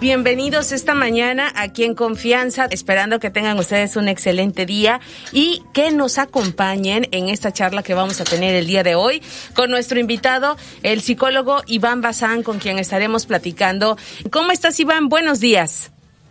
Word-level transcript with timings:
Bienvenidos 0.00 0.70
esta 0.70 0.94
mañana 0.94 1.52
aquí 1.56 1.82
en 1.82 1.96
Confianza, 1.96 2.68
esperando 2.70 3.18
que 3.18 3.30
tengan 3.30 3.58
ustedes 3.58 3.96
un 3.96 4.06
excelente 4.06 4.64
día 4.64 5.00
y 5.32 5.64
que 5.72 5.90
nos 5.90 6.18
acompañen 6.18 7.08
en 7.10 7.28
esta 7.28 7.52
charla 7.52 7.82
que 7.82 7.94
vamos 7.94 8.20
a 8.20 8.24
tener 8.24 8.54
el 8.54 8.68
día 8.68 8.84
de 8.84 8.94
hoy 8.94 9.20
con 9.54 9.70
nuestro 9.70 9.98
invitado, 9.98 10.56
el 10.84 11.00
psicólogo 11.00 11.62
Iván 11.66 12.00
Bazán, 12.00 12.44
con 12.44 12.60
quien 12.60 12.78
estaremos 12.78 13.26
platicando. 13.26 13.98
¿Cómo 14.30 14.52
estás, 14.52 14.78
Iván? 14.78 15.08
Buenos 15.08 15.40
días. 15.40 15.90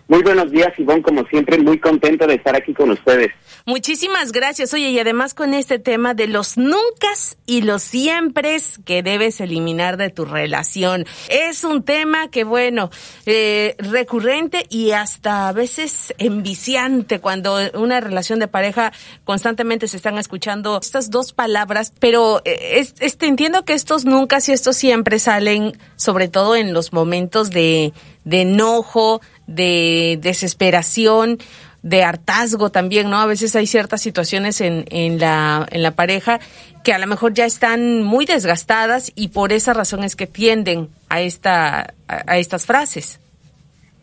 Muy 0.09 0.23
buenos 0.23 0.51
días, 0.51 0.71
Iván, 0.77 1.01
como 1.01 1.25
siempre, 1.25 1.57
muy 1.57 1.79
contento 1.79 2.25
de 2.27 2.35
estar 2.35 2.55
aquí 2.55 2.73
con 2.73 2.91
ustedes. 2.91 3.31
Muchísimas 3.65 4.31
gracias. 4.31 4.73
Oye, 4.73 4.89
y 4.89 4.99
además 4.99 5.33
con 5.33 5.53
este 5.53 5.79
tema 5.79 6.13
de 6.13 6.27
los 6.27 6.57
nunca 6.57 7.07
y 7.45 7.61
los 7.61 7.83
siempre 7.83 8.57
que 8.85 9.03
debes 9.03 9.41
eliminar 9.41 9.97
de 9.97 10.09
tu 10.09 10.23
relación. 10.23 11.05
Es 11.29 11.65
un 11.65 11.83
tema 11.83 12.29
que, 12.29 12.45
bueno, 12.45 12.89
eh, 13.25 13.75
recurrente 13.79 14.65
y 14.69 14.91
hasta 14.91 15.49
a 15.49 15.53
veces 15.53 16.13
enviciante 16.17 17.19
cuando 17.19 17.57
una 17.73 17.99
relación 17.99 18.39
de 18.39 18.47
pareja 18.47 18.93
constantemente 19.25 19.87
se 19.87 19.97
están 19.97 20.17
escuchando 20.17 20.79
estas 20.81 21.09
dos 21.09 21.33
palabras, 21.33 21.91
pero 21.99 22.41
eh, 22.45 22.85
este, 22.99 23.25
entiendo 23.25 23.65
que 23.65 23.73
estos 23.73 24.05
nunca 24.05 24.37
y 24.47 24.51
estos 24.51 24.77
siempre 24.77 25.19
salen 25.19 25.77
sobre 25.95 26.27
todo 26.29 26.55
en 26.55 26.73
los 26.73 26.93
momentos 26.93 27.49
de 27.49 27.91
enojo, 28.29 29.21
de 29.47 30.19
desesperación, 30.21 31.39
de 31.81 32.03
hartazgo 32.03 32.69
también, 32.69 33.09
¿no? 33.09 33.17
A 33.17 33.25
veces 33.25 33.55
hay 33.55 33.65
ciertas 33.65 34.01
situaciones 34.01 34.61
en, 34.61 34.85
en, 34.89 35.19
la, 35.19 35.65
en 35.71 35.83
la 35.83 35.91
pareja 35.91 36.39
que 36.83 36.93
a 36.93 36.99
lo 36.99 37.07
mejor 37.07 37.33
ya 37.33 37.45
están 37.45 38.03
muy 38.03 38.25
desgastadas 38.25 39.11
y 39.15 39.29
por 39.29 39.53
esa 39.53 39.73
razón 39.73 40.03
es 40.03 40.15
que 40.15 40.27
tienden 40.27 40.89
a, 41.09 41.21
esta, 41.21 41.93
a, 42.07 42.37
estas 42.37 42.65
frases. 42.65 43.19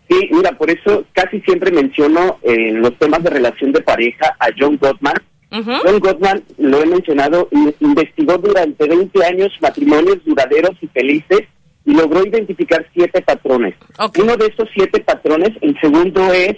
Sí, 0.09 0.29
mira, 0.31 0.53
por 0.53 0.71
eso 0.71 1.05
casi 1.13 1.41
siempre 1.41 1.73
menciono 1.73 2.39
en 2.43 2.81
los 2.81 2.99
temas 2.99 3.23
de 3.23 3.31
relación 3.31 3.73
de 3.73 3.81
pareja 3.81 4.37
a 4.39 4.49
John 4.59 4.77
Gottman. 4.77 5.17
John 5.51 6.01
Gottman, 6.01 6.43
lo 6.59 6.83
he 6.83 6.87
mencionado, 6.87 7.49
investigó 7.79 8.37
durante 8.39 8.89
20 8.89 9.25
años 9.25 9.53
matrimonios 9.61 10.19
duraderos 10.25 10.77
y 10.81 10.89
felices 10.89 11.43
y 11.85 11.95
logró 11.95 12.25
identificar 12.25 12.87
siete 12.93 13.23
patrones. 13.23 13.75
Uno 14.19 14.37
de 14.37 14.47
esos 14.47 14.69
siete 14.75 15.01
patrones, 15.01 15.51
el 15.61 15.79
segundo 15.81 16.33
es 16.33 16.57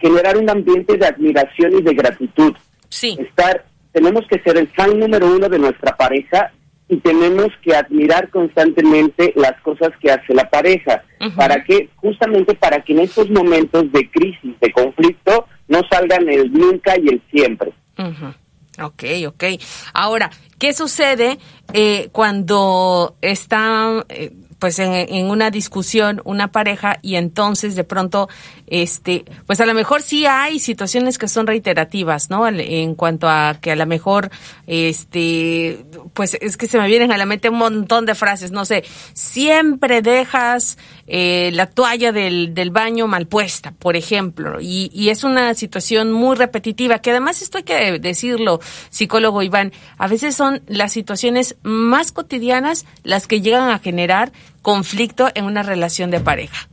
generar 0.00 0.36
un 0.36 0.48
ambiente 0.50 0.96
de 0.96 1.06
admiración 1.06 1.78
y 1.78 1.82
de 1.82 1.94
gratitud. 1.94 2.54
Sí. 2.88 3.16
Estar, 3.20 3.64
tenemos 3.92 4.26
que 4.28 4.40
ser 4.40 4.56
el 4.56 4.68
fan 4.68 4.98
número 4.98 5.26
uno 5.26 5.48
de 5.48 5.58
nuestra 5.58 5.96
pareja 5.96 6.52
y 6.88 6.96
tenemos 6.96 7.48
que 7.62 7.74
admirar 7.74 8.28
constantemente 8.30 9.32
las 9.36 9.58
cosas 9.62 9.90
que 10.00 10.10
hace 10.10 10.34
la 10.34 10.48
pareja. 10.50 11.04
¿Para 11.36 11.62
que 11.64 11.88
Justamente 11.96 12.54
para 12.54 12.82
que 12.82 12.92
en 12.92 13.00
estos 13.00 13.30
momentos 13.30 13.90
de 13.92 14.10
crisis, 14.10 14.58
de 14.60 14.72
conflicto, 14.72 15.46
no 15.68 15.80
salgan 15.90 16.28
el 16.28 16.52
nunca 16.52 16.94
y 16.98 17.08
el 17.08 17.22
siempre. 17.30 17.72
Ok, 18.82 19.04
ok. 19.26 19.44
Ahora, 19.92 20.30
¿qué 20.58 20.72
sucede 20.72 21.38
eh, 21.72 22.08
cuando 22.12 23.16
está 23.20 24.04
eh, 24.08 24.32
pues 24.62 24.78
en, 24.78 24.92
en, 24.92 25.28
una 25.28 25.50
discusión 25.50 26.22
una 26.24 26.52
pareja 26.52 27.00
y 27.02 27.16
entonces 27.16 27.74
de 27.74 27.82
pronto 27.82 28.28
este 28.68 29.24
pues 29.44 29.60
a 29.60 29.66
lo 29.66 29.74
mejor 29.74 30.02
sí 30.02 30.24
hay 30.24 30.60
situaciones 30.60 31.18
que 31.18 31.26
son 31.26 31.48
reiterativas 31.48 32.30
no 32.30 32.46
en 32.46 32.94
cuanto 32.94 33.28
a 33.28 33.58
que 33.60 33.72
a 33.72 33.76
lo 33.76 33.86
mejor 33.86 34.30
este 34.68 35.84
pues 36.14 36.38
es 36.40 36.56
que 36.56 36.68
se 36.68 36.78
me 36.78 36.86
vienen 36.86 37.10
a 37.10 37.18
la 37.18 37.26
mente 37.26 37.48
un 37.48 37.58
montón 37.58 38.06
de 38.06 38.14
frases 38.14 38.52
no 38.52 38.64
sé 38.64 38.84
siempre 39.14 40.00
dejas 40.00 40.78
eh, 41.14 41.50
la 41.52 41.66
toalla 41.66 42.10
del, 42.10 42.54
del 42.54 42.70
baño 42.70 43.06
mal 43.06 43.26
puesta 43.26 43.72
por 43.78 43.96
ejemplo 43.96 44.60
y, 44.62 44.90
y 44.94 45.10
es 45.10 45.24
una 45.24 45.52
situación 45.52 46.10
muy 46.10 46.36
repetitiva 46.36 47.00
que 47.00 47.10
además 47.10 47.42
esto 47.42 47.58
hay 47.58 47.64
que 47.64 47.98
decirlo 47.98 48.60
psicólogo 48.88 49.42
Iván 49.42 49.72
a 49.98 50.08
veces 50.08 50.34
son 50.34 50.62
las 50.66 50.90
situaciones 50.90 51.56
más 51.62 52.12
cotidianas 52.12 52.86
las 53.02 53.26
que 53.26 53.42
llegan 53.42 53.68
a 53.68 53.78
generar 53.78 54.32
conflicto 54.62 55.28
en 55.34 55.44
una 55.44 55.62
relación 55.62 56.10
de 56.10 56.20
pareja. 56.20 56.68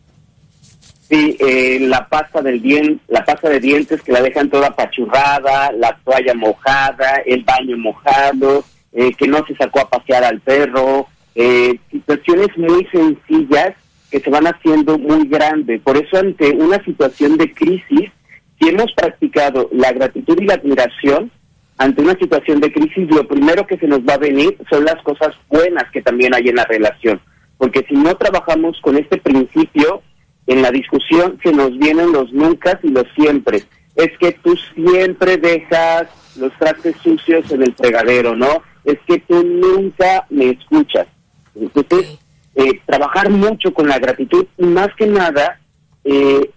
Sí, 1.10 1.36
eh, 1.40 1.80
la 1.82 2.08
pasta 2.08 2.42
del 2.42 2.60
bien, 2.60 3.02
la 3.08 3.26
pasta 3.26 3.50
de 3.50 3.60
dientes 3.60 4.02
que 4.04 4.12
la 4.12 4.22
dejan 4.22 4.50
toda 4.50 4.68
apachurrada, 4.68 5.72
la 5.72 5.98
toalla 6.06 6.36
mojada, 6.36 7.22
el 7.26 7.44
baño 7.44 7.78
mojado, 7.78 8.64
eh, 8.94 9.12
que 9.16 9.28
no 9.28 9.44
se 9.48 9.56
sacó 9.56 9.80
a 9.82 9.90
pasear 9.90 10.24
al 10.24 10.40
perro, 10.40 11.08
eh, 11.34 11.80
situaciones 11.92 12.56
muy 12.58 12.86
sencillas 12.92 13.74
que 14.12 14.20
se 14.20 14.30
van 14.30 14.48
haciendo 14.48 14.98
muy 14.98 15.28
grandes. 15.28 15.82
Por 15.82 15.98
eso 15.98 16.18
ante 16.18 16.52
una 16.52 16.84
situación 16.84 17.38
de 17.38 17.54
crisis, 17.54 18.12
si 18.60 18.70
hemos 18.70 18.92
practicado 18.94 19.70
la 19.72 19.92
gratitud 19.92 20.38
y 20.42 20.46
la 20.46 20.56
admiración, 20.56 21.32
ante 21.78 22.02
una 22.02 22.18
situación 22.18 22.60
de 22.60 22.72
crisis, 22.72 23.10
lo 23.10 23.28
primero 23.28 23.66
que 23.66 23.78
se 23.78 23.88
nos 23.88 24.00
va 24.00 24.16
a 24.16 24.18
venir 24.18 24.58
son 24.70 24.84
las 24.86 25.02
cosas 25.04 25.34
buenas 25.48 25.90
que 25.92 26.02
también 26.02 26.34
hay 26.34 26.50
en 26.50 26.56
la 26.56 26.66
relación 26.66 27.22
porque 27.60 27.86
si 27.90 27.94
no 27.94 28.16
trabajamos 28.16 28.80
con 28.82 28.98
este 28.98 29.18
principio, 29.18 30.02
en 30.48 30.62
la 30.62 30.72
discusión 30.72 31.38
se 31.44 31.52
nos 31.52 31.78
vienen 31.78 32.14
los 32.14 32.32
nunca 32.32 32.80
y 32.82 32.88
los 32.88 33.04
siempre. 33.16 33.64
Es 33.96 34.18
que 34.18 34.32
tú 34.42 34.58
siempre 34.74 35.36
dejas 35.36 36.08
los 36.38 36.54
trastes 36.58 36.96
sucios 37.04 37.52
en 37.52 37.64
el 37.64 37.76
fregadero, 37.76 38.34
¿no? 38.34 38.64
Es 38.86 38.98
que 39.06 39.20
tú 39.20 39.44
nunca 39.44 40.26
me 40.30 40.52
escuchas. 40.52 41.06
Entonces, 41.54 42.18
eh, 42.60 42.82
trabajar 42.86 43.30
mucho 43.30 43.74
con 43.74 43.88
la 43.88 44.00
gratitud 44.00 44.46
y 44.58 44.66
más 44.66 44.90
que 44.98 45.08
nada, 45.08 45.62
eh, 46.04 46.50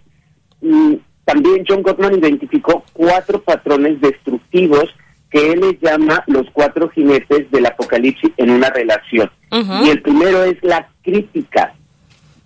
mm, 0.59 0.95
también 1.23 1.63
John 1.65 1.81
Gottman 1.81 2.19
identificó 2.19 2.83
cuatro 2.91 3.41
patrones 3.41 4.01
destructivos 4.01 4.93
que 5.31 5.53
él 5.53 5.61
le 5.61 5.79
llama 5.81 6.21
los 6.27 6.45
cuatro 6.51 6.89
jinetes 6.89 7.49
del 7.51 7.67
apocalipsis 7.67 8.31
en 8.35 8.49
una 8.49 8.69
relación. 8.69 9.31
Y 9.49 9.89
el 9.89 10.01
primero 10.01 10.43
es 10.43 10.57
la 10.61 10.89
crítica. 11.03 11.73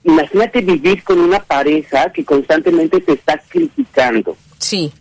Imagínate 0.03 0.61
vivir 0.61 1.03
con 1.03 1.19
una 1.19 1.39
pareja 1.39 2.11
que 2.11 2.23
constantemente 2.23 2.99
te 3.01 3.13
está 3.13 3.41
criticando. 3.49 4.37
Sí. 4.59 4.91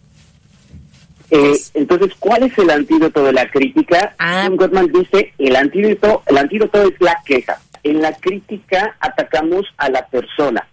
Eh, 1.31 1.57
entonces, 1.75 2.13
¿cuál 2.19 2.45
es 2.45 2.57
el 2.57 2.71
antídoto 2.71 3.23
de 3.25 3.33
la 3.33 3.51
crítica? 3.51 4.15
Ah. 4.19 4.49
Gottman 4.51 4.91
dice, 4.93 5.33
el 5.39 5.57
antídoto, 5.57 6.23
el 6.27 6.39
antídoto 6.39 6.83
es 6.83 6.95
la 7.01 7.21
queja. 7.25 7.61
En 7.87 8.03
la 8.03 8.13
crítica 8.13 8.97
atacamos 8.99 9.63
a 9.77 9.89
la 9.89 10.09
persona. 10.09 10.69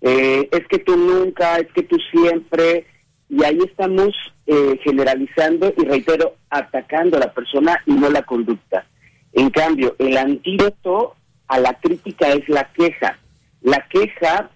Eh, 0.00 0.48
es 0.50 0.66
que 0.66 0.80
tú 0.80 0.96
nunca, 0.96 1.56
es 1.58 1.68
que 1.72 1.84
tú 1.84 1.96
siempre, 2.10 2.84
y 3.28 3.44
ahí 3.44 3.60
estamos 3.64 4.08
eh, 4.44 4.76
generalizando 4.82 5.72
y 5.76 5.84
reitero, 5.84 6.34
atacando 6.50 7.16
a 7.16 7.20
la 7.20 7.32
persona 7.32 7.80
y 7.86 7.92
no 7.92 8.10
la 8.10 8.22
conducta. 8.22 8.84
En 9.34 9.50
cambio, 9.50 9.94
el 10.00 10.18
antídoto 10.18 11.14
a 11.46 11.60
la 11.60 11.74
crítica 11.74 12.32
es 12.32 12.48
la 12.48 12.64
queja. 12.72 13.20
La 13.60 13.86
queja 13.88 14.50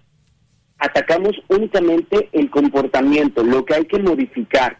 atacamos 0.79 1.41
únicamente 1.47 2.27
el 2.33 2.49
comportamiento, 2.49 3.45
lo 3.45 3.63
que 3.63 3.75
hay 3.75 3.85
que 3.85 3.99
modificar. 3.99 4.77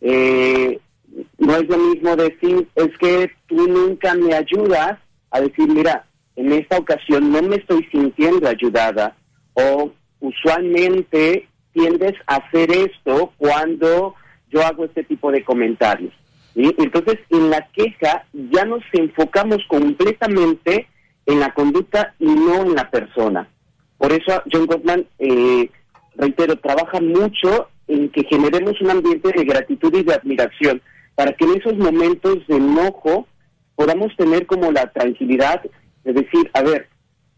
Eh, 0.00 0.80
no 1.36 1.56
es 1.56 1.68
lo 1.68 1.76
mismo 1.76 2.16
decir, 2.16 2.66
es 2.74 2.96
que 2.96 3.30
tú 3.48 3.68
nunca 3.68 4.14
me 4.14 4.32
ayudas, 4.32 4.98
a 5.30 5.40
decir, 5.42 5.68
mira, 5.68 6.06
en 6.36 6.52
esta 6.52 6.78
ocasión 6.78 7.30
no 7.30 7.42
me 7.42 7.56
estoy 7.56 7.84
sintiendo 7.92 8.48
ayudada, 8.48 9.16
o 9.54 9.92
usualmente 10.20 11.48
tiendes 11.72 12.14
a 12.26 12.36
hacer 12.36 12.70
esto 12.70 13.32
cuando 13.36 14.14
yo 14.50 14.62
hago 14.62 14.84
este 14.84 15.04
tipo 15.04 15.30
de 15.30 15.44
comentarios. 15.44 16.12
Entonces, 16.54 17.18
en 17.30 17.50
la 17.50 17.66
queja 17.72 18.24
ya 18.32 18.64
nos 18.64 18.82
enfocamos 18.92 19.58
completamente 19.68 20.88
en 21.26 21.40
la 21.40 21.52
conducta 21.52 22.14
y 22.20 22.26
no 22.26 22.62
en 22.62 22.74
la 22.74 22.90
persona. 22.90 23.48
Por 23.98 24.12
eso 24.12 24.42
John 24.52 24.66
Gottman, 24.66 25.06
eh, 25.18 25.70
reitero, 26.14 26.56
trabaja 26.56 27.00
mucho 27.00 27.68
en 27.88 28.08
que 28.10 28.24
generemos 28.24 28.80
un 28.80 28.90
ambiente 28.90 29.30
de 29.36 29.44
gratitud 29.44 29.94
y 29.94 30.02
de 30.02 30.14
admiración 30.14 30.80
para 31.14 31.32
que 31.32 31.44
en 31.44 31.56
esos 31.56 31.74
momentos 31.76 32.46
de 32.46 32.56
enojo 32.56 33.26
podamos 33.74 34.14
tener 34.16 34.46
como 34.46 34.70
la 34.70 34.92
tranquilidad 34.92 35.62
de 36.04 36.12
decir, 36.12 36.50
a 36.54 36.62
ver, 36.62 36.88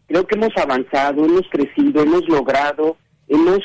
creo 0.07 0.25
que 0.27 0.35
hemos 0.35 0.55
avanzado, 0.57 1.25
hemos 1.25 1.47
crecido, 1.49 2.01
hemos 2.01 2.27
logrado, 2.27 2.97
hemos 3.27 3.59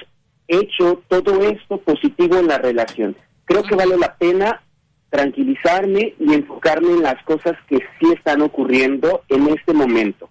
hecho 0.49 1.03
todo 1.09 1.43
esto 1.43 1.79
positivo 1.79 2.39
en 2.39 2.49
la 2.49 2.59
relación. 2.59 3.17
Creo 3.45 3.63
que 3.63 3.75
vale 3.75 3.97
la 3.97 4.17
pena 4.17 4.63
tranquilizarme 5.11 6.15
y 6.19 6.33
enfocarme 6.33 6.89
en 6.89 7.03
las 7.03 7.23
cosas 7.25 7.55
que 7.69 7.77
sí 7.77 8.13
están 8.15 8.41
ocurriendo 8.41 9.23
en 9.29 9.49
este 9.49 9.73
momento. 9.75 10.31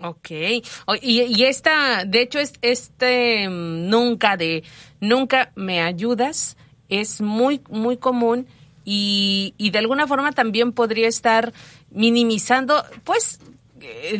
Ok, 0.00 0.30
y, 0.30 0.62
y 1.02 1.44
esta, 1.44 2.04
de 2.04 2.22
hecho, 2.22 2.38
es 2.38 2.52
este 2.62 3.48
mm, 3.48 3.88
nunca 3.88 4.36
de, 4.36 4.62
nunca 5.00 5.52
me 5.56 5.80
ayudas, 5.80 6.56
es 6.88 7.20
muy, 7.20 7.62
muy 7.70 7.96
común 7.96 8.46
y, 8.84 9.54
y 9.56 9.70
de 9.70 9.78
alguna 9.78 10.06
forma 10.06 10.32
también 10.32 10.72
podría 10.72 11.08
estar 11.08 11.52
minimizando, 11.90 12.84
pues, 13.04 13.40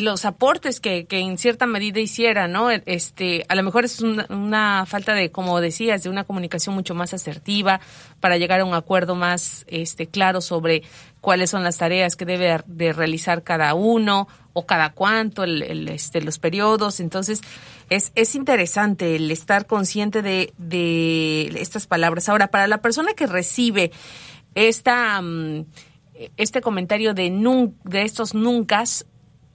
los 0.00 0.24
aportes 0.24 0.80
que, 0.80 1.06
que, 1.06 1.18
en 1.18 1.38
cierta 1.38 1.66
medida 1.66 2.00
hiciera, 2.00 2.48
¿no? 2.48 2.70
Este, 2.70 3.44
a 3.48 3.54
lo 3.54 3.62
mejor 3.62 3.84
es 3.84 4.00
una, 4.00 4.84
falta 4.86 5.14
de, 5.14 5.30
como 5.30 5.60
decías, 5.60 6.02
de 6.02 6.10
una 6.10 6.24
comunicación 6.24 6.74
mucho 6.74 6.94
más 6.94 7.14
asertiva 7.14 7.80
para 8.20 8.36
llegar 8.36 8.60
a 8.60 8.64
un 8.64 8.74
acuerdo 8.74 9.14
más, 9.14 9.64
este, 9.68 10.06
claro 10.06 10.40
sobre 10.40 10.82
cuáles 11.20 11.50
son 11.50 11.64
las 11.64 11.78
tareas 11.78 12.16
que 12.16 12.24
debe 12.24 12.60
de 12.66 12.92
realizar 12.92 13.42
cada 13.42 13.74
uno 13.74 14.28
o 14.52 14.66
cada 14.66 14.92
cuánto, 14.92 15.44
el, 15.44 15.88
este, 15.88 16.20
los 16.20 16.38
periodos. 16.38 17.00
Entonces, 17.00 17.40
es, 17.90 18.12
es 18.14 18.34
interesante 18.34 19.16
el 19.16 19.30
estar 19.30 19.66
consciente 19.66 20.22
de, 20.22 21.52
estas 21.58 21.86
palabras. 21.86 22.28
Ahora, 22.28 22.48
para 22.48 22.66
la 22.66 22.78
persona 22.78 23.14
que 23.14 23.26
recibe 23.26 23.92
esta, 24.54 25.20
mm, 25.20 25.66
este 26.36 26.60
comentario 26.60 27.14
de, 27.14 27.30
de 27.84 28.02
estos 28.02 28.34
nunca, 28.34 28.84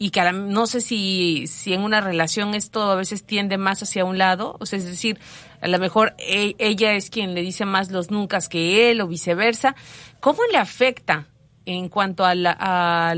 y 0.01 0.12
que 0.12 0.22
no 0.31 0.66
sé 0.66 0.80
si, 0.80 1.46
si 1.48 1.74
en 1.74 1.81
una 1.81 2.00
relación 2.00 2.56
esto 2.56 2.81
a 2.84 2.96
veces 2.96 3.25
tiende 3.25 3.57
más 3.57 3.84
hacia 3.84 4.06
un 4.06 4.18
lado, 4.18 4.56
o 4.62 4.66
sea, 4.66 4.80
es 4.80 4.86
decir, 4.86 5.19
a 5.60 5.68
lo 5.68 5.78
mejor 5.78 6.13
e, 6.18 6.56
ella 6.57 6.94
es 6.94 7.10
quien 7.10 7.36
le 7.36 7.42
dice 7.42 7.66
más 7.66 7.92
los 7.92 8.10
nunca 8.10 8.40
que 8.50 8.90
él 8.90 9.01
o 9.01 9.07
viceversa. 9.07 9.75
¿Cómo 10.22 10.40
le 10.50 10.57
afecta 10.57 11.28
en 11.66 11.90
cuanto 11.90 12.24
a, 12.25 12.31
a 12.31 13.16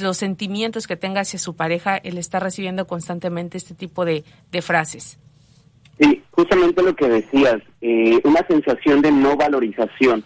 los 0.00 0.16
sentimientos 0.16 0.86
que 0.86 0.96
tenga 0.96 1.20
hacia 1.20 1.38
su 1.38 1.56
pareja 1.56 1.98
el 1.98 2.16
estar 2.16 2.42
recibiendo 2.42 2.86
constantemente 2.86 3.58
este 3.58 3.74
tipo 3.74 4.06
de, 4.06 4.24
frases? 4.62 5.18
Sí, 6.00 6.22
justamente 6.30 6.82
lo 6.82 6.96
que 6.96 7.06
decías, 7.06 7.60
eh, 7.82 8.18
una 8.24 8.46
sensación 8.46 9.02
de 9.02 9.12
no 9.12 9.36
valorización, 9.36 10.24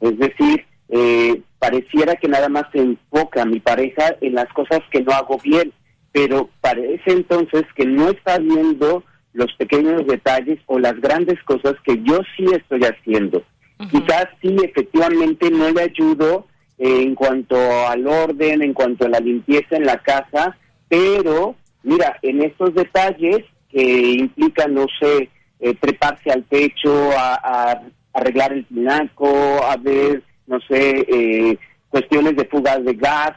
es 0.00 0.16
decir, 0.16 0.64
eh, 0.90 1.42
pareciera 1.58 2.16
que 2.16 2.28
nada 2.28 2.48
más 2.48 2.64
se 2.72 2.78
enfoca 2.78 3.44
mi 3.44 3.60
pareja 3.60 4.16
en 4.20 4.34
las 4.34 4.48
cosas 4.52 4.80
que 4.90 5.02
no 5.02 5.12
hago 5.12 5.38
bien, 5.42 5.72
pero 6.12 6.48
parece 6.60 7.10
entonces 7.12 7.64
que 7.74 7.84
no 7.84 8.10
está 8.10 8.38
viendo 8.38 9.04
los 9.32 9.52
pequeños 9.54 10.06
detalles 10.06 10.58
o 10.66 10.78
las 10.78 11.00
grandes 11.00 11.42
cosas 11.44 11.74
que 11.84 12.00
yo 12.02 12.20
sí 12.36 12.44
estoy 12.52 12.80
haciendo. 12.82 13.42
Quizás 13.90 14.26
sí, 14.42 14.56
efectivamente, 14.64 15.50
no 15.50 15.70
le 15.70 15.82
ayudo 15.82 16.46
en 16.78 17.14
cuanto 17.14 17.56
al 17.86 18.06
orden, 18.06 18.62
en 18.62 18.72
cuanto 18.72 19.06
a 19.06 19.08
la 19.08 19.20
limpieza 19.20 19.76
en 19.76 19.84
la 19.84 19.98
casa, 19.98 20.56
pero 20.88 21.54
mira, 21.82 22.18
en 22.22 22.42
estos 22.42 22.74
detalles 22.74 23.44
que 23.70 24.12
implican, 24.12 24.74
no 24.74 24.86
sé, 25.00 25.28
eh, 25.60 25.74
treparse 25.74 26.30
al 26.30 26.44
techo, 26.44 27.10
a, 27.16 27.82
arreglar 28.14 28.52
el 28.52 28.64
tinaco, 28.66 29.28
a 29.62 29.76
ver 29.76 30.22
no 30.48 30.58
sé, 30.60 31.06
eh, 31.08 31.58
cuestiones 31.88 32.36
de 32.36 32.46
fugas 32.46 32.84
de 32.84 32.94
gas. 32.94 33.32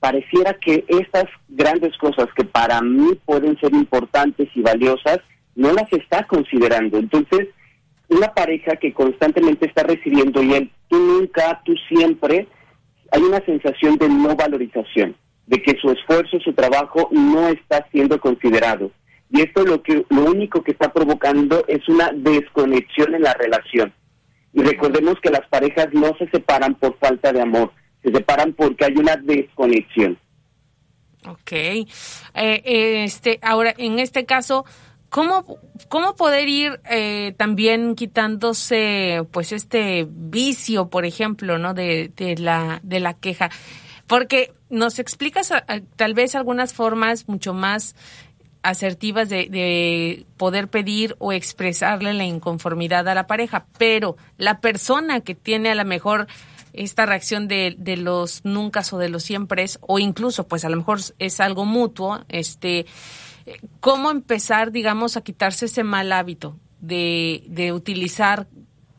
Pareciera 0.00 0.54
que 0.54 0.84
estas 0.88 1.26
grandes 1.48 1.96
cosas 1.98 2.28
que 2.36 2.44
para 2.44 2.80
mí 2.80 3.18
pueden 3.24 3.58
ser 3.58 3.74
importantes 3.74 4.48
y 4.54 4.62
valiosas, 4.62 5.18
no 5.56 5.72
las 5.72 5.92
está 5.92 6.24
considerando. 6.24 6.98
Entonces, 6.98 7.48
una 8.08 8.32
pareja 8.32 8.76
que 8.76 8.92
constantemente 8.92 9.66
está 9.66 9.82
recibiendo 9.82 10.42
y 10.42 10.54
él, 10.54 10.70
tú 10.88 10.96
nunca, 10.96 11.60
tú 11.64 11.74
siempre, 11.88 12.46
hay 13.10 13.22
una 13.22 13.44
sensación 13.44 13.96
de 13.96 14.08
no 14.08 14.36
valorización, 14.36 15.16
de 15.46 15.62
que 15.62 15.76
su 15.80 15.90
esfuerzo, 15.90 16.38
su 16.40 16.52
trabajo 16.52 17.08
no 17.12 17.48
está 17.48 17.86
siendo 17.90 18.20
considerado. 18.20 18.90
Y 19.30 19.40
esto 19.40 19.64
lo 19.64 19.82
que 19.82 20.04
lo 20.08 20.24
único 20.24 20.62
que 20.62 20.72
está 20.72 20.92
provocando 20.92 21.64
es 21.66 21.88
una 21.88 22.10
desconexión 22.12 23.14
en 23.14 23.22
la 23.22 23.34
relación. 23.34 23.92
Y 24.54 24.62
recordemos 24.62 25.16
que 25.20 25.30
las 25.30 25.46
parejas 25.48 25.88
no 25.92 26.16
se 26.16 26.28
separan 26.30 26.76
por 26.76 26.96
falta 26.98 27.32
de 27.32 27.42
amor, 27.42 27.72
se 28.02 28.12
separan 28.12 28.52
porque 28.52 28.84
hay 28.84 28.94
una 28.96 29.16
desconexión. 29.16 30.18
Ok. 31.26 31.52
Eh, 31.52 31.86
este, 32.34 33.38
ahora, 33.42 33.74
en 33.76 33.98
este 33.98 34.26
caso, 34.26 34.64
¿cómo, 35.08 35.58
cómo 35.88 36.14
poder 36.14 36.48
ir 36.48 36.80
eh, 36.88 37.34
también 37.36 37.94
quitándose, 37.96 39.26
pues, 39.32 39.52
este 39.52 40.06
vicio, 40.08 40.88
por 40.88 41.04
ejemplo, 41.04 41.58
¿no? 41.58 41.74
De, 41.74 42.12
de, 42.14 42.36
la, 42.36 42.80
de 42.82 43.00
la 43.00 43.14
queja? 43.14 43.50
Porque 44.06 44.52
nos 44.68 44.98
explicas 44.98 45.52
tal 45.96 46.14
vez 46.14 46.34
algunas 46.34 46.74
formas 46.74 47.26
mucho 47.28 47.54
más 47.54 47.96
asertivas 48.64 49.28
de, 49.28 50.26
poder 50.38 50.68
pedir 50.68 51.14
o 51.18 51.32
expresarle 51.32 52.14
la 52.14 52.24
inconformidad 52.24 53.06
a 53.08 53.14
la 53.14 53.26
pareja, 53.26 53.66
pero 53.78 54.16
la 54.38 54.60
persona 54.60 55.20
que 55.20 55.34
tiene 55.34 55.70
a 55.70 55.74
lo 55.74 55.84
mejor 55.84 56.26
esta 56.72 57.06
reacción 57.06 57.46
de, 57.46 57.76
de 57.78 57.96
los 57.96 58.44
nunca 58.44 58.82
o 58.90 58.98
de 58.98 59.10
los 59.10 59.22
siempre 59.22 59.64
o 59.82 59.98
incluso 59.98 60.48
pues 60.48 60.64
a 60.64 60.70
lo 60.70 60.76
mejor 60.76 60.98
es 61.18 61.40
algo 61.40 61.66
mutuo, 61.66 62.24
este, 62.28 62.86
¿cómo 63.80 64.10
empezar, 64.10 64.72
digamos, 64.72 65.16
a 65.16 65.20
quitarse 65.20 65.66
ese 65.66 65.84
mal 65.84 66.10
hábito 66.10 66.58
de, 66.80 67.44
de 67.48 67.72
utilizar 67.72 68.48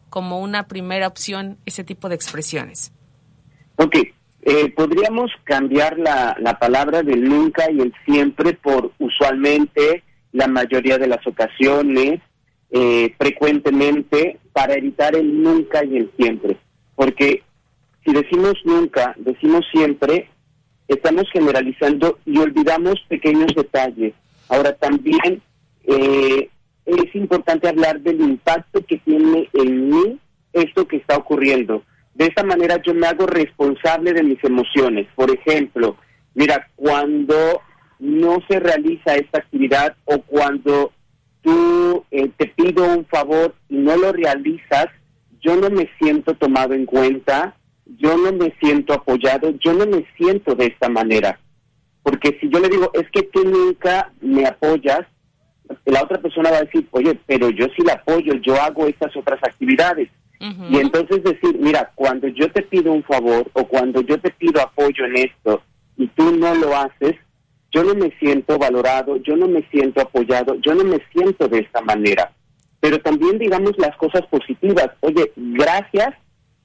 como 0.10 0.40
una 0.40 0.68
primera 0.68 1.08
opción 1.08 1.58
ese 1.66 1.84
tipo 1.84 2.08
de 2.08 2.16
expresiones? 2.16 2.94
Ok, 3.78 3.96
eh, 4.48 4.72
podríamos 4.76 5.32
cambiar 5.44 5.98
la, 5.98 6.38
la 6.40 6.60
palabra 6.60 7.02
del 7.02 7.24
nunca 7.28 7.64
y 7.72 7.82
el 7.82 7.92
siempre 8.06 8.54
por 8.54 8.92
usualmente, 9.00 10.04
la 10.34 10.48
mayoría 10.48 11.00
de 11.00 11.08
las 11.08 11.26
ocasiones, 11.26 12.22
eh, 12.70 13.16
frecuentemente, 13.18 14.38
para 14.54 14.76
evitar 14.76 15.16
el 15.16 15.42
nunca 15.42 15.84
y 15.84 15.98
el 15.98 16.12
siempre. 16.16 16.58
Porque 16.96 17.42
si 18.06 18.14
decimos 18.14 18.54
nunca, 18.66 19.16
decimos 19.18 19.66
siempre, 19.72 20.30
estamos 20.88 21.24
generalizando 21.34 22.20
y 22.28 22.38
olvidamos 22.38 23.02
pequeños 23.08 23.52
detalles. 23.56 24.14
Ahora 24.48 24.74
también 24.74 25.42
eh, 25.86 26.50
es 26.86 27.16
importante 27.16 27.68
hablar 27.68 28.00
del 28.00 28.22
impacto 28.22 28.86
que 28.86 29.00
tiene 29.00 29.50
en 29.54 29.90
mí 29.90 30.20
esto 30.54 30.88
que 30.88 30.98
está 30.98 31.18
ocurriendo 31.18 31.82
de 32.16 32.26
esta 32.26 32.44
manera 32.44 32.82
yo 32.82 32.94
me 32.94 33.08
hago 33.08 33.28
responsable 33.28 34.14
de 34.14 34.24
mis 34.24 34.44
emociones. 34.44 35.08
Por 35.16 35.30
ejemplo, 35.30 35.98
mira, 36.34 36.70
cuando 36.76 37.62
no 38.00 38.40
se 38.48 38.60
realiza 38.60 39.16
esta 39.16 39.40
actividad 39.40 39.96
o 40.06 40.20
cuando 40.22 40.92
tú 41.42 42.06
eh, 42.12 42.30
te 42.38 42.48
pido 42.48 42.86
un 42.86 43.06
favor 43.06 43.54
y 43.70 43.78
no 43.78 43.98
lo 43.98 44.14
realizas, 44.14 44.88
yo 45.42 45.56
no 45.58 45.70
me 45.70 45.90
siento 46.00 46.34
tomado 46.36 46.74
en 46.74 46.86
cuenta, 46.86 47.56
yo 47.86 48.18
no 48.18 48.32
me 48.32 48.54
siento 48.60 48.94
apoyado, 48.94 49.52
yo 49.60 49.74
no 49.74 49.86
me 49.86 50.06
siento 50.18 50.56
de 50.56 50.68
esta 50.68 50.90
manera. 50.90 51.40
Porque 52.02 52.38
si 52.40 52.50
yo 52.50 52.60
le 52.60 52.70
digo, 52.70 52.92
es 52.94 53.10
que 53.12 53.24
tú 53.24 53.44
nunca 53.44 54.12
me 54.22 54.46
apoyas, 54.46 55.02
la 55.86 56.02
otra 56.02 56.22
persona 56.22 56.52
va 56.52 56.58
a 56.58 56.64
decir, 56.64 56.88
oye, 56.92 57.20
pero 57.26 57.50
yo 57.50 57.66
sí 57.76 57.84
la 57.86 57.94
apoyo, 57.94 58.34
yo 58.36 58.60
hago 58.62 58.88
estas 58.88 59.16
otras 59.18 59.40
actividades. 59.44 60.10
Y 60.70 60.78
entonces 60.78 61.24
decir, 61.24 61.58
mira, 61.60 61.92
cuando 61.96 62.28
yo 62.28 62.52
te 62.52 62.62
pido 62.62 62.92
un 62.92 63.04
favor 63.04 63.50
o 63.54 63.66
cuando 63.66 64.02
yo 64.02 64.20
te 64.20 64.32
pido 64.32 64.62
apoyo 64.62 65.06
en 65.06 65.18
esto 65.18 65.62
y 65.98 66.08
tú 66.08 66.36
no 66.36 66.54
lo 66.54 66.76
haces, 66.76 67.16
yo 67.72 67.84
no 67.84 67.96
me 67.96 68.12
siento 68.20 68.58
valorado, 68.58 69.18
yo 69.18 69.36
no 69.36 69.48
me 69.48 69.64
siento 69.70 70.02
apoyado, 70.02 70.56
yo 70.62 70.76
no 70.76 70.84
me 70.84 71.02
siento 71.12 71.48
de 71.48 71.60
esta 71.60 71.82
manera. 71.82 72.32
Pero 72.80 73.00
también 73.00 73.40
digamos 73.40 73.74
las 73.78 73.96
cosas 73.98 74.22
positivas. 74.28 74.90
Oye, 75.00 75.32
gracias 75.36 76.14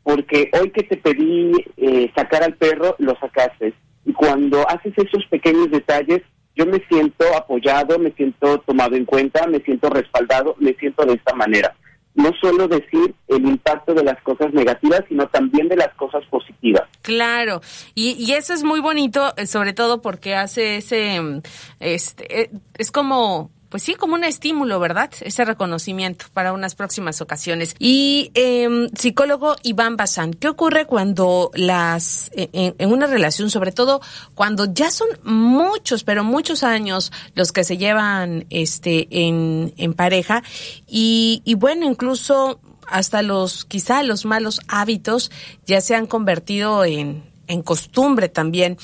porque 0.02 0.50
hoy 0.60 0.70
que 0.70 0.82
te 0.82 0.96
pedí 0.96 1.52
eh, 1.76 2.10
sacar 2.14 2.42
al 2.42 2.54
perro, 2.54 2.96
lo 2.98 3.16
sacaste. 3.18 3.72
Y 4.04 4.12
cuando 4.12 4.68
haces 4.68 4.92
esos 4.96 5.24
pequeños 5.26 5.70
detalles, 5.70 6.20
yo 6.54 6.66
me 6.66 6.84
siento 6.88 7.24
apoyado, 7.36 7.98
me 7.98 8.10
siento 8.12 8.58
tomado 8.58 8.96
en 8.96 9.04
cuenta, 9.04 9.46
me 9.46 9.60
siento 9.60 9.88
respaldado, 9.88 10.56
me 10.58 10.74
siento 10.74 11.06
de 11.06 11.14
esta 11.14 11.34
manera 11.34 11.74
no 12.14 12.32
solo 12.40 12.68
decir 12.68 13.14
el 13.28 13.46
impacto 13.46 13.94
de 13.94 14.04
las 14.04 14.20
cosas 14.22 14.52
negativas, 14.52 15.02
sino 15.08 15.26
también 15.28 15.68
de 15.68 15.76
las 15.76 15.94
cosas 15.94 16.24
positivas. 16.26 16.82
Claro, 17.02 17.60
y, 17.94 18.12
y 18.12 18.32
eso 18.32 18.52
es 18.52 18.64
muy 18.64 18.80
bonito, 18.80 19.32
eh, 19.36 19.46
sobre 19.46 19.72
todo 19.72 20.02
porque 20.02 20.34
hace 20.34 20.76
ese, 20.76 21.20
mm, 21.20 21.42
este, 21.78 22.42
eh, 22.42 22.50
es 22.76 22.90
como 22.90 23.50
pues 23.70 23.84
sí, 23.84 23.94
como 23.94 24.14
un 24.14 24.24
estímulo, 24.24 24.78
¿verdad? 24.80 25.10
Ese 25.20 25.44
reconocimiento 25.44 26.26
para 26.34 26.52
unas 26.52 26.74
próximas 26.74 27.20
ocasiones. 27.20 27.74
Y 27.78 28.32
eh, 28.34 28.88
psicólogo 28.98 29.56
Iván 29.62 29.96
Bazán, 29.96 30.34
¿qué 30.34 30.48
ocurre 30.48 30.86
cuando 30.86 31.52
las, 31.54 32.30
en, 32.34 32.92
una 32.92 33.06
relación, 33.06 33.48
sobre 33.48 33.72
todo 33.72 34.00
cuando 34.34 34.66
ya 34.72 34.90
son 34.90 35.08
muchos, 35.22 36.02
pero 36.02 36.24
muchos 36.24 36.64
años 36.64 37.12
los 37.34 37.52
que 37.52 37.64
se 37.64 37.78
llevan 37.78 38.46
este 38.50 39.06
en, 39.10 39.72
en 39.76 39.94
pareja 39.94 40.42
y, 40.86 41.42
y 41.44 41.54
bueno, 41.54 41.86
incluso 41.86 42.60
hasta 42.88 43.22
los, 43.22 43.64
quizá 43.64 44.02
los 44.02 44.24
malos 44.24 44.60
hábitos 44.66 45.30
ya 45.64 45.80
se 45.80 45.94
han 45.94 46.06
convertido 46.06 46.84
en, 46.84 47.22
en 47.46 47.62
costumbre 47.62 48.28
también 48.28 48.78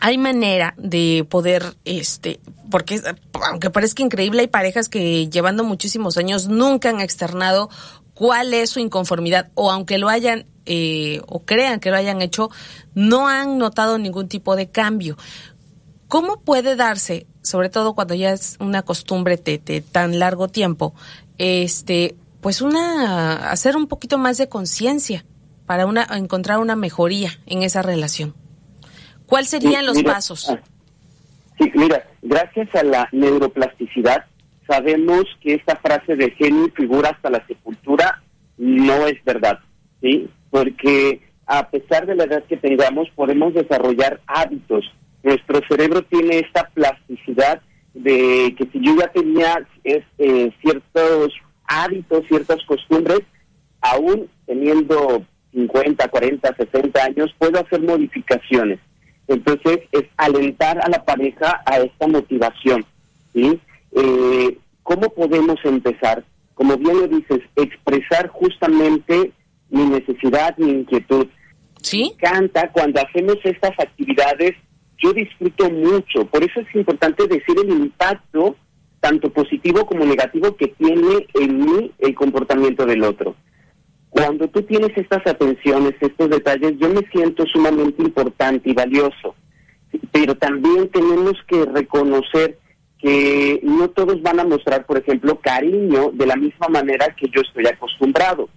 hay 0.00 0.18
manera 0.18 0.74
de 0.76 1.26
poder, 1.28 1.76
este, 1.84 2.40
porque 2.70 3.00
aunque 3.46 3.70
parezca 3.70 4.02
increíble, 4.02 4.40
hay 4.40 4.48
parejas 4.48 4.88
que 4.88 5.28
llevando 5.28 5.64
muchísimos 5.64 6.16
años 6.18 6.48
nunca 6.48 6.90
han 6.90 7.00
externado 7.00 7.70
cuál 8.14 8.52
es 8.52 8.70
su 8.70 8.80
inconformidad 8.80 9.50
o 9.54 9.70
aunque 9.70 9.98
lo 9.98 10.08
hayan 10.08 10.44
eh, 10.66 11.22
o 11.26 11.44
crean 11.44 11.80
que 11.80 11.90
lo 11.90 11.96
hayan 11.96 12.20
hecho, 12.20 12.50
no 12.94 13.28
han 13.28 13.56
notado 13.56 13.96
ningún 13.96 14.28
tipo 14.28 14.54
de 14.54 14.68
cambio. 14.68 15.16
¿Cómo 16.08 16.40
puede 16.40 16.76
darse, 16.76 17.26
sobre 17.42 17.70
todo 17.70 17.94
cuando 17.94 18.14
ya 18.14 18.32
es 18.32 18.56
una 18.60 18.82
costumbre 18.82 19.36
de, 19.36 19.80
tan 19.80 20.18
largo 20.18 20.48
tiempo, 20.48 20.94
este, 21.38 22.16
pues 22.40 22.60
una, 22.60 23.50
hacer 23.50 23.76
un 23.76 23.86
poquito 23.86 24.18
más 24.18 24.36
de 24.36 24.48
conciencia 24.48 25.24
para 25.64 25.86
una, 25.86 26.06
encontrar 26.10 26.58
una 26.58 26.76
mejoría 26.76 27.32
en 27.46 27.62
esa 27.62 27.82
relación? 27.82 28.34
¿Cuáles 29.28 29.50
serían 29.50 29.86
los 29.86 30.02
pasos? 30.02 30.50
Ah, 30.50 30.58
sí, 31.58 31.70
mira, 31.74 32.04
gracias 32.22 32.74
a 32.74 32.82
la 32.82 33.08
neuroplasticidad 33.12 34.24
sabemos 34.68 35.24
que 35.40 35.54
esta 35.54 35.76
frase 35.76 36.14
de 36.14 36.30
genio 36.32 36.68
figura 36.76 37.10
hasta 37.10 37.30
la 37.30 37.44
sepultura 37.46 38.22
no 38.58 39.06
es 39.06 39.22
verdad, 39.24 39.58
¿sí? 40.00 40.28
Porque 40.50 41.22
a 41.46 41.70
pesar 41.70 42.06
de 42.06 42.14
la 42.14 42.24
edad 42.24 42.44
que 42.44 42.58
tengamos, 42.58 43.08
podemos 43.14 43.54
desarrollar 43.54 44.20
hábitos. 44.26 44.84
Nuestro 45.22 45.60
cerebro 45.66 46.02
tiene 46.02 46.40
esta 46.40 46.68
plasticidad 46.74 47.62
de 47.94 48.54
que 48.56 48.68
si 48.70 48.80
yo 48.84 48.96
ya 48.96 49.08
tenía 49.08 49.66
eh, 49.84 50.52
ciertos 50.60 51.32
hábitos, 51.64 52.26
ciertas 52.28 52.62
costumbres, 52.66 53.20
aún 53.80 54.28
teniendo 54.46 55.24
50, 55.52 56.08
40, 56.08 56.54
60 56.54 57.02
años, 57.02 57.34
puedo 57.38 57.58
hacer 57.58 57.80
modificaciones. 57.80 58.78
Entonces, 59.28 59.80
es 59.92 60.04
alentar 60.16 60.80
a 60.82 60.88
la 60.88 61.04
pareja 61.04 61.62
a 61.66 61.78
esta 61.78 62.08
motivación. 62.08 62.84
¿sí? 63.34 63.60
Eh, 63.92 64.58
¿Cómo 64.82 65.10
podemos 65.10 65.58
empezar? 65.64 66.24
Como 66.54 66.76
bien 66.76 66.98
lo 66.98 67.06
dices, 67.06 67.40
expresar 67.56 68.28
justamente 68.28 69.32
mi 69.70 69.84
necesidad, 69.84 70.56
mi 70.56 70.70
inquietud. 70.70 71.26
¿Sí? 71.82 72.14
Me 72.20 72.28
encanta 72.28 72.72
cuando 72.72 73.00
hacemos 73.00 73.36
estas 73.44 73.78
actividades, 73.78 74.54
yo 74.96 75.12
disfruto 75.12 75.70
mucho. 75.70 76.24
Por 76.26 76.42
eso 76.42 76.60
es 76.60 76.74
importante 76.74 77.28
decir 77.28 77.56
el 77.62 77.70
impacto, 77.70 78.56
tanto 79.00 79.30
positivo 79.30 79.86
como 79.86 80.04
negativo, 80.04 80.56
que 80.56 80.68
tiene 80.68 81.26
en 81.34 81.64
mí 81.64 81.92
el 81.98 82.14
comportamiento 82.14 82.86
del 82.86 83.04
otro. 83.04 83.36
Cuando 84.10 84.48
tú 84.48 84.62
tienes 84.62 84.96
estas 84.96 85.26
atenciones, 85.26 85.94
estos 86.00 86.30
detalles, 86.30 86.74
yo 86.78 86.88
me 86.88 87.06
siento 87.12 87.44
sumamente 87.46 88.02
importante 88.02 88.70
y 88.70 88.74
valioso. 88.74 89.34
Pero 90.12 90.34
también 90.36 90.88
tenemos 90.88 91.34
que 91.46 91.64
reconocer 91.66 92.58
que 92.98 93.60
no 93.62 93.88
todos 93.90 94.20
van 94.22 94.40
a 94.40 94.44
mostrar, 94.44 94.84
por 94.86 94.98
ejemplo, 94.98 95.38
cariño 95.38 96.10
de 96.12 96.26
la 96.26 96.36
misma 96.36 96.68
manera 96.68 97.14
que 97.16 97.28
yo 97.28 97.42
estoy 97.42 97.66
acostumbrado. 97.66 98.48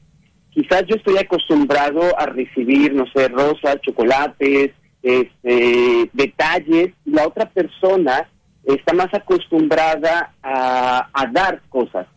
Quizás 0.50 0.84
yo 0.88 0.96
estoy 0.96 1.18
acostumbrado 1.18 2.02
a 2.18 2.26
recibir, 2.26 2.94
no 2.94 3.06
sé, 3.14 3.28
rosas, 3.28 3.80
chocolates, 3.82 4.72
este, 5.04 6.10
detalles, 6.14 6.94
la 7.06 7.28
otra 7.28 7.50
persona 7.50 8.30
está 8.64 8.94
más 8.94 9.14
acostumbrada 9.14 10.34
a, 10.42 11.10
a 11.14 11.26
dar 11.28 11.62
cosas. 11.70 12.08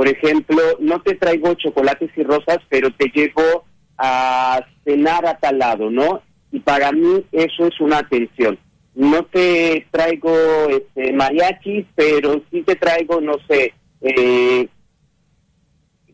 Por 0.00 0.08
ejemplo, 0.08 0.62
no 0.78 1.02
te 1.02 1.14
traigo 1.14 1.52
chocolates 1.56 2.10
y 2.16 2.22
rosas, 2.22 2.56
pero 2.70 2.90
te 2.90 3.12
llevo 3.14 3.66
a 3.98 4.64
cenar 4.82 5.26
a 5.26 5.36
tal 5.36 5.58
lado, 5.58 5.90
¿no? 5.90 6.22
Y 6.50 6.60
para 6.60 6.90
mí 6.90 7.22
eso 7.32 7.66
es 7.66 7.78
una 7.80 7.98
atención 7.98 8.58
no 8.94 9.24
te 9.24 9.86
traigo 9.90 10.32
este, 10.68 11.12
mariachis, 11.12 11.86
pero 11.94 12.42
sí 12.50 12.62
te 12.62 12.76
traigo, 12.76 13.20
no 13.20 13.34
sé, 13.48 13.72
eh, 14.00 14.68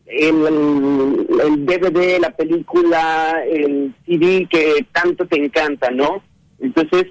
el, 0.05 0.35
el, 1.45 1.65
DVD, 1.65 2.19
la 2.19 2.35
película, 2.35 3.43
el 3.45 3.93
CD 4.05 4.47
que 4.49 4.85
tanto 4.91 5.27
te 5.27 5.37
encanta, 5.37 5.91
¿no? 5.91 6.23
Entonces, 6.59 7.07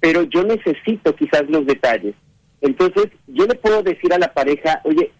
pero 0.00 0.22
yo 0.22 0.42
necesito 0.42 1.14
quizás 1.14 1.44
los 1.48 1.66
detalles. 1.66 2.14
Entonces, 2.60 3.08
yo 3.28 3.46
le 3.46 3.54
puedo 3.54 3.82
decir 3.82 4.12
a 4.12 4.18
la 4.18 4.32
pareja, 4.34 4.80
oye, 4.84 5.12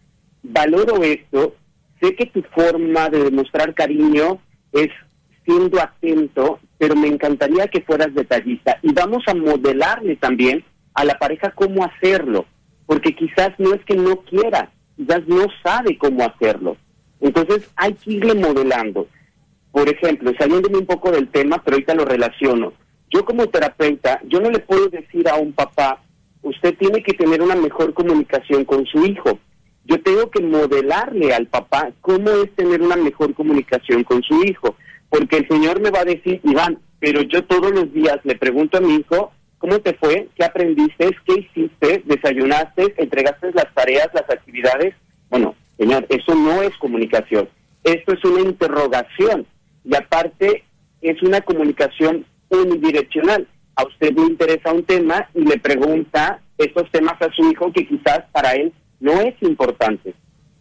valoro 0.42 1.02
esto, 1.02 1.54
sé 2.00 2.14
que 2.14 2.26
tu 2.26 2.42
forma 2.54 3.08
de 3.08 3.24
demostrar 3.24 3.74
cariño 3.74 4.40
es 4.72 4.88
siendo 5.44 5.80
atento, 5.80 6.60
pero 6.76 6.94
me 6.94 7.08
encantaría 7.08 7.68
que 7.68 7.80
fueras 7.80 8.14
detallista. 8.14 8.78
Y 8.82 8.92
vamos 8.92 9.24
a 9.26 9.34
modelarle 9.34 10.16
también 10.16 10.64
a 10.94 11.04
la 11.04 11.18
pareja 11.18 11.50
cómo 11.52 11.84
hacerlo, 11.84 12.44
porque 12.86 13.14
quizás 13.14 13.50
no 13.58 13.74
es 13.74 13.84
que 13.84 13.96
no 13.96 14.16
quiera, 14.22 14.70
quizás 14.96 15.26
no 15.26 15.46
sabe 15.62 15.96
cómo 15.96 16.24
hacerlo. 16.24 16.76
Entonces 17.20 17.68
hay 17.76 17.94
que 17.94 18.12
irle 18.12 18.34
modelando. 18.34 19.08
Por 19.72 19.88
ejemplo, 19.88 20.32
saliéndome 20.38 20.78
un 20.78 20.86
poco 20.86 21.10
del 21.10 21.28
tema, 21.28 21.62
pero 21.64 21.76
ahorita 21.76 21.94
lo 21.94 22.04
relaciono. 22.04 22.72
Yo 23.10 23.24
como 23.24 23.46
terapeuta, 23.46 24.20
yo 24.24 24.40
no 24.40 24.50
le 24.50 24.58
puedo 24.58 24.88
decir 24.88 25.28
a 25.28 25.36
un 25.36 25.52
papá, 25.52 26.02
usted 26.42 26.76
tiene 26.76 27.02
que 27.02 27.14
tener 27.14 27.42
una 27.42 27.54
mejor 27.54 27.94
comunicación 27.94 28.64
con 28.64 28.84
su 28.86 29.04
hijo. 29.06 29.38
Yo 29.84 30.00
tengo 30.02 30.30
que 30.30 30.42
modelarle 30.42 31.34
al 31.34 31.46
papá 31.46 31.90
cómo 32.00 32.30
es 32.30 32.54
tener 32.54 32.82
una 32.82 32.96
mejor 32.96 33.34
comunicación 33.34 34.04
con 34.04 34.22
su 34.22 34.42
hijo 34.44 34.76
porque 35.10 35.38
el 35.38 35.48
Señor 35.48 35.80
me 35.80 35.90
va 35.90 36.00
a 36.00 36.04
decir, 36.04 36.40
Iván, 36.44 36.78
pero 37.00 37.22
yo 37.22 37.44
todos 37.44 37.70
los 37.72 37.92
días 37.92 38.18
le 38.24 38.36
pregunto 38.36 38.78
a 38.78 38.80
mi 38.80 38.96
hijo, 38.96 39.32
¿cómo 39.58 39.78
te 39.80 39.94
fue? 39.94 40.28
¿Qué 40.36 40.44
aprendiste? 40.44 41.16
¿Qué 41.24 41.34
hiciste? 41.40 42.02
¿Desayunaste? 42.04 42.94
¿Entregaste 42.96 43.52
las 43.52 43.72
tareas, 43.74 44.08
las 44.12 44.28
actividades? 44.28 44.94
Bueno, 45.30 45.54
Señor, 45.78 46.06
eso 46.08 46.34
no 46.34 46.62
es 46.62 46.76
comunicación. 46.76 47.48
Esto 47.84 48.12
es 48.12 48.24
una 48.24 48.40
interrogación. 48.40 49.46
Y 49.84 49.94
aparte, 49.96 50.64
es 51.00 51.22
una 51.22 51.40
comunicación 51.40 52.26
unidireccional. 52.50 53.46
A 53.76 53.84
usted 53.84 54.12
le 54.12 54.22
interesa 54.22 54.72
un 54.72 54.82
tema 54.82 55.28
y 55.34 55.42
le 55.42 55.58
pregunta 55.58 56.40
estos 56.58 56.90
temas 56.90 57.20
a 57.22 57.32
su 57.32 57.48
hijo 57.50 57.72
que 57.72 57.86
quizás 57.86 58.24
para 58.32 58.52
él 58.52 58.72
no 59.00 59.20
es 59.20 59.34
importante. 59.42 60.14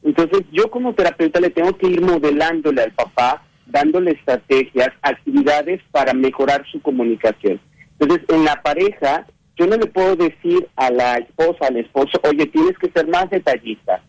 Entonces, 0.03 0.41
yo 0.51 0.70
como 0.70 0.94
terapeuta 0.94 1.39
le 1.39 1.50
tengo 1.50 1.77
que 1.77 1.88
ir 1.88 2.01
modelándole 2.01 2.82
al 2.82 2.91
papá 2.94 3.44
dándole 3.67 4.12
estrategias, 4.12 4.89
actividades 5.01 5.82
para 5.91 6.13
mejorar 6.13 6.65
su 6.72 6.82
comunicación. 6.82 7.60
Entonces, 8.00 8.25
en 8.29 8.46
la 8.46 8.62
pareja, 8.62 9.27
yo 9.56 9.67
no 9.67 9.75
le 9.75 9.88
puedo 9.88 10.15
decir 10.15 10.67
a 10.75 10.89
la 10.91 11.15
esposa, 11.15 11.67
al 11.67 11.77
esposo, 11.77 12.20
oye, 12.24 12.46
tienes 12.48 12.77
que 12.77 12.89
ser 12.91 13.08
más 13.08 13.29
detallista, 13.29 14.01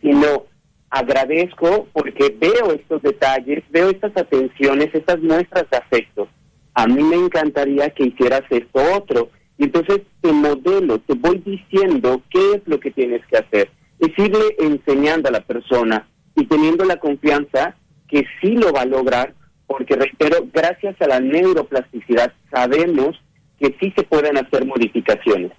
sino 0.00 0.44
agradezco 0.90 1.88
porque 1.92 2.36
veo 2.38 2.72
estos 2.72 3.02
detalles, 3.02 3.64
veo 3.70 3.90
estas 3.90 4.12
atenciones, 4.16 4.88
estas 4.92 5.20
muestras 5.20 5.68
de 5.70 5.76
afecto. 5.78 6.28
A 6.74 6.86
mí 6.86 7.02
me 7.02 7.16
encantaría 7.16 7.90
que 7.90 8.04
hicieras 8.04 8.42
esto 8.50 8.80
otro. 8.96 9.30
Entonces 9.62 10.00
te 10.20 10.32
modelo, 10.32 10.98
te 10.98 11.14
voy 11.14 11.38
diciendo 11.38 12.20
qué 12.30 12.54
es 12.54 12.62
lo 12.66 12.80
que 12.80 12.90
tienes 12.90 13.24
que 13.26 13.36
hacer. 13.36 13.70
Es 14.00 14.10
irle 14.18 14.56
enseñando 14.58 15.28
a 15.28 15.32
la 15.32 15.42
persona 15.42 16.08
y 16.34 16.46
teniendo 16.46 16.84
la 16.84 16.96
confianza 16.96 17.76
que 18.08 18.24
sí 18.40 18.56
lo 18.56 18.72
va 18.72 18.80
a 18.80 18.86
lograr, 18.86 19.36
porque 19.68 19.94
reitero, 19.94 20.48
gracias 20.52 21.00
a 21.00 21.06
la 21.06 21.20
neuroplasticidad 21.20 22.32
sabemos 22.50 23.16
que 23.60 23.76
sí 23.80 23.92
se 23.94 24.02
pueden 24.02 24.36
hacer 24.36 24.66
modificaciones. 24.66 25.52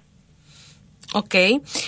Ok, 1.14 1.34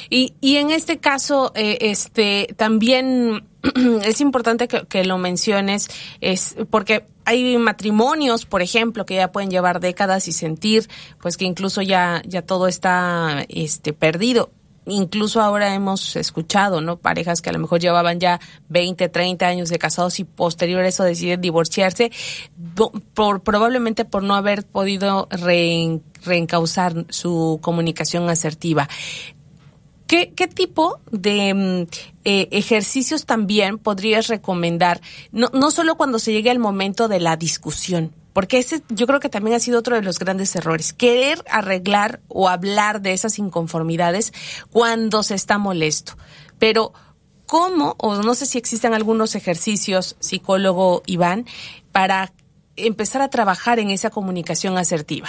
y, 0.08 0.32
y 0.40 0.56
en 0.56 0.70
este 0.70 0.98
caso, 0.98 1.52
eh, 1.54 1.76
este, 1.82 2.46
también 2.56 3.46
es 4.04 4.22
importante 4.22 4.68
que, 4.68 4.86
que, 4.86 5.04
lo 5.04 5.18
menciones, 5.18 5.90
es 6.22 6.56
porque 6.70 7.04
hay 7.26 7.58
matrimonios, 7.58 8.46
por 8.46 8.62
ejemplo, 8.62 9.04
que 9.04 9.16
ya 9.16 9.32
pueden 9.32 9.50
llevar 9.50 9.80
décadas 9.80 10.28
y 10.28 10.32
sentir, 10.32 10.88
pues 11.20 11.36
que 11.36 11.44
incluso 11.44 11.82
ya, 11.82 12.22
ya 12.24 12.40
todo 12.40 12.68
está, 12.68 13.44
este, 13.48 13.92
perdido 13.92 14.50
incluso 14.86 15.40
ahora 15.40 15.74
hemos 15.74 16.16
escuchado, 16.16 16.80
¿no? 16.80 16.96
Parejas 16.96 17.42
que 17.42 17.50
a 17.50 17.52
lo 17.52 17.58
mejor 17.58 17.80
llevaban 17.80 18.20
ya 18.20 18.40
20, 18.68 19.08
30 19.08 19.46
años 19.46 19.68
de 19.68 19.78
casados 19.78 20.18
y 20.20 20.24
posterior 20.24 20.82
a 20.82 20.88
eso 20.88 21.04
deciden 21.04 21.40
divorciarse, 21.40 22.10
por, 23.14 23.42
probablemente 23.42 24.04
por 24.04 24.22
no 24.22 24.34
haber 24.34 24.64
podido 24.64 25.28
reencauzar 26.24 27.04
su 27.08 27.58
comunicación 27.60 28.30
asertiva. 28.30 28.88
¿Qué, 30.06 30.32
¿Qué, 30.34 30.46
tipo 30.46 31.00
de 31.10 31.52
mm, 31.54 31.82
eh, 32.24 32.48
ejercicios 32.52 33.26
también 33.26 33.78
podrías 33.78 34.28
recomendar? 34.28 35.00
No, 35.32 35.50
no 35.52 35.70
solo 35.70 35.96
cuando 35.96 36.18
se 36.18 36.32
llegue 36.32 36.50
el 36.50 36.58
momento 36.58 37.08
de 37.08 37.20
la 37.20 37.36
discusión, 37.36 38.12
porque 38.36 38.58
ese 38.58 38.82
yo 38.90 39.06
creo 39.06 39.18
que 39.18 39.30
también 39.30 39.56
ha 39.56 39.60
sido 39.60 39.78
otro 39.78 39.96
de 39.96 40.02
los 40.02 40.18
grandes 40.18 40.54
errores, 40.54 40.92
querer 40.92 41.42
arreglar 41.50 42.20
o 42.28 42.50
hablar 42.50 43.00
de 43.00 43.14
esas 43.14 43.38
inconformidades 43.38 44.34
cuando 44.70 45.22
se 45.22 45.34
está 45.34 45.56
molesto. 45.56 46.18
Pero 46.58 46.92
¿cómo, 47.46 47.94
o 47.98 48.16
no 48.16 48.34
sé 48.34 48.44
si 48.44 48.58
existen 48.58 48.92
algunos 48.92 49.34
ejercicios, 49.36 50.16
psicólogo 50.20 51.02
Iván, 51.06 51.46
para 51.92 52.32
empezar 52.76 53.22
a 53.22 53.30
trabajar 53.30 53.78
en 53.78 53.90
esa 53.90 54.10
comunicación 54.10 54.76
asertiva? 54.76 55.28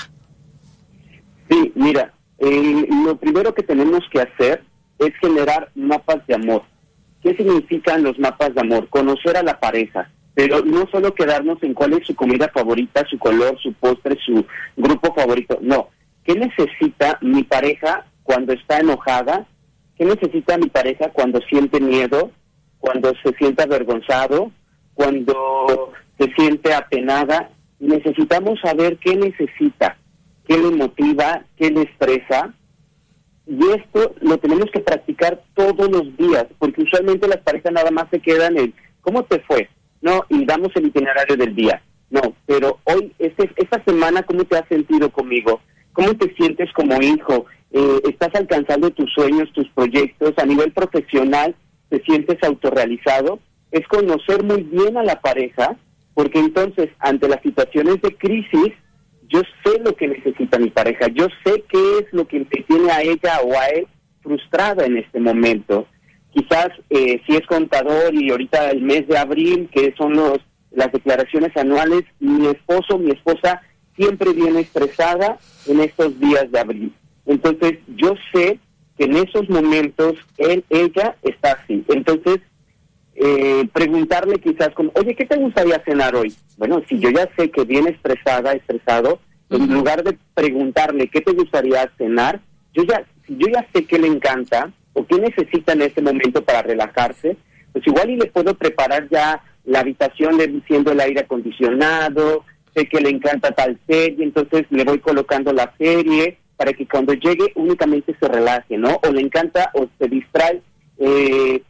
Sí, 1.50 1.72
mira, 1.76 2.14
eh, 2.40 2.88
lo 3.06 3.18
primero 3.18 3.54
que 3.56 3.64
tenemos 3.64 4.04
que 4.12 4.20
hacer 4.20 4.67
es 5.00 5.14
generar 5.22 5.70
mapas 5.76 6.26
de 6.28 6.36
amor. 6.36 6.64
¿Qué 7.22 7.36
significan 7.36 8.04
los 8.04 8.18
mapas 8.20 8.54
de 8.54 8.62
amor? 8.62 8.90
Conocer 8.90 9.38
a 9.38 9.44
la 9.44 9.60
pareja, 9.60 10.10
pero 10.34 10.64
no 10.64 10.88
solo 10.92 11.14
quedarnos 11.14 11.62
en 11.64 11.74
cuál 11.74 11.94
es 11.94 12.06
su 12.06 12.16
comida 12.16 12.50
favorita, 12.54 13.06
su 13.10 13.18
color, 13.18 13.58
su 13.60 13.74
postre, 13.74 14.18
su 14.24 14.46
grupo 14.76 15.14
favorito, 15.14 15.58
no, 15.62 15.90
¿qué 16.24 16.36
necesita 16.36 17.18
mi 17.22 17.44
pareja 17.44 18.06
cuando 18.24 18.54
está 18.54 18.80
enojada? 18.80 19.48
¿Qué 19.98 20.06
necesita 20.06 20.58
mi 20.58 20.68
pareja 20.68 21.10
cuando 21.10 21.40
siente 21.50 21.80
miedo? 21.80 22.32
Cuando 22.78 23.14
se 23.24 23.34
siente 23.38 23.64
avergonzado? 23.64 24.52
Cuando 24.94 25.94
se 26.20 26.32
siente 26.34 26.74
apenada? 26.74 27.50
Necesitamos 27.80 28.60
saber 28.60 28.98
qué 28.98 29.16
necesita, 29.16 29.98
qué 30.48 30.58
le 30.58 30.72
motiva, 30.72 31.44
qué 31.58 31.72
le 31.72 31.84
estresa. 31.84 32.54
Y 33.48 33.60
esto 33.72 34.14
lo 34.22 34.38
tenemos 34.38 34.66
que 34.72 34.82
practicar 34.82 35.42
todos 35.56 35.90
los 35.90 36.18
días, 36.18 36.46
porque 36.60 36.84
usualmente 36.84 37.28
las 37.28 37.38
parejas 37.38 37.72
nada 37.72 37.92
más 37.92 38.06
se 38.12 38.20
quedan 38.20 38.58
en, 38.58 38.74
¿cómo 39.02 39.24
te 39.24 39.40
fue? 39.40 39.70
No, 40.02 40.22
y 40.30 40.46
damos 40.46 40.76
el 40.76 40.88
itinerario 40.88 41.38
del 41.38 41.56
día. 41.56 41.82
No, 42.10 42.22
pero 42.46 42.80
hoy, 42.84 43.14
este, 43.20 43.50
esta 43.56 43.84
semana, 43.86 44.24
¿cómo 44.24 44.44
te 44.44 44.58
has 44.58 44.68
sentido 44.68 45.10
conmigo? 45.10 45.62
¿Cómo 45.94 46.14
te 46.16 46.34
sientes 46.36 46.72
como 46.74 47.02
hijo? 47.02 47.46
Eh, 47.72 48.02
¿Estás 48.10 48.36
alcanzando 48.36 48.92
tus 48.92 49.12
sueños, 49.14 49.52
tus 49.54 49.68
proyectos? 49.70 50.34
A 50.38 50.46
nivel 50.46 50.72
profesional, 50.72 51.56
¿te 51.90 52.02
sientes 52.04 52.38
autorrealizado? 52.44 53.40
Es 53.72 53.88
conocer 53.88 54.44
muy 54.44 54.64
bien 54.64 54.98
a 54.98 55.04
la 55.04 55.20
pareja, 55.22 55.76
porque 56.14 56.40
entonces, 56.40 56.90
ante 57.00 57.28
las 57.28 57.42
situaciones 57.42 58.02
de 58.02 58.16
crisis, 58.16 58.74
yo 59.30 59.42
sé 59.64 59.80
lo 59.84 59.96
que 59.96 60.08
necesita 60.08 60.60
mi 60.60 60.70
pareja, 60.70 61.08
yo 61.08 61.28
sé 61.44 61.64
qué 61.70 62.00
es 62.00 62.14
lo 62.14 62.28
que 62.28 62.46
tiene 62.68 62.92
a 62.92 63.02
ella 63.02 63.40
o 63.44 63.58
a 63.58 63.68
él 63.68 63.88
frustrada 64.22 64.86
en 64.86 64.98
este 64.98 65.20
momento. 65.20 65.88
Quizás 66.34 66.70
eh, 66.90 67.22
si 67.26 67.36
es 67.36 67.46
contador 67.48 68.14
y 68.14 68.30
ahorita 68.30 68.72
el 68.72 68.82
mes 68.82 69.08
de 69.08 69.18
abril, 69.18 69.70
que 69.72 69.94
son 69.98 70.14
los 70.14 70.40
las 70.72 70.92
declaraciones 70.92 71.56
anuales, 71.58 72.04
mi 72.20 72.48
esposo, 72.48 73.00
mi 73.00 73.12
esposa 73.12 73.62
siempre 73.96 74.32
viene 74.34 74.60
estresada 74.60 75.40
en 75.66 75.80
estos 75.82 76.20
días 76.20 76.52
de 76.52 76.60
abril. 76.60 76.94
Entonces, 77.26 77.80
yo 77.96 78.14
sé 78.32 78.60
que 78.98 79.06
en 79.06 79.16
esos 79.18 79.50
momentos 79.50 80.14
él, 80.38 80.64
ella 80.70 81.16
está 81.24 81.54
así. 81.54 81.84
Entonces, 81.88 82.40
eh, 83.20 83.68
preguntarle 83.74 84.36
quizás 84.36 84.70
como, 84.76 84.92
oye, 84.94 85.16
¿qué 85.16 85.26
te 85.26 85.38
gustaría 85.38 85.82
cenar 85.84 86.16
hoy? 86.16 86.36
Bueno, 86.58 86.84
si 86.88 87.00
yo 87.00 87.10
ya 87.10 87.28
sé 87.36 87.50
que 87.50 87.64
viene 87.64 87.90
estresada, 87.90 88.54
estresado, 88.54 89.20
en 89.50 89.74
lugar 89.74 90.04
de 90.04 90.16
preguntarle 90.36 91.08
qué 91.08 91.22
te 91.22 91.32
gustaría 91.32 91.92
cenar, 91.98 92.42
yo 92.74 92.84
ya, 92.84 93.04
yo 93.28 93.48
ya 93.48 93.66
sé 93.74 93.86
qué 93.86 93.98
le 93.98 94.08
encanta 94.08 94.72
o 94.94 95.06
qué 95.06 95.18
necesita 95.18 95.74
en 95.74 95.82
ese 95.82 96.02
momento 96.02 96.44
para 96.44 96.62
relajarse, 96.62 97.38
pues 97.74 97.88
igual 97.88 98.12
y 98.12 98.18
le 98.18 98.28
puedo 98.28 98.54
preparar 98.54 99.08
ya 99.10 99.42
la 99.66 99.80
habitación 99.80 100.38
le 100.38 100.48
diciendo 100.48 100.92
el 100.92 101.00
aire 101.00 101.22
acondicionado, 101.22 102.44
sé 102.76 102.88
que 102.88 103.02
le 103.02 103.10
encanta 103.10 103.52
tal 103.52 103.80
serie, 103.88 104.24
entonces 104.24 104.66
le 104.70 104.84
voy 104.84 105.00
colocando 105.00 105.52
la 105.54 105.74
serie 105.80 106.38
para 106.56 106.72
que 106.74 106.88
cuando 106.88 107.14
llegue 107.14 107.52
únicamente 107.56 108.16
se 108.20 108.28
relaje, 108.28 108.78
¿no? 108.78 109.00
O 109.04 109.12
le 109.12 109.22
encanta 109.22 109.72
o 109.74 109.88
se 109.98 110.08
distrae 110.08 110.62
eh, 111.00 111.64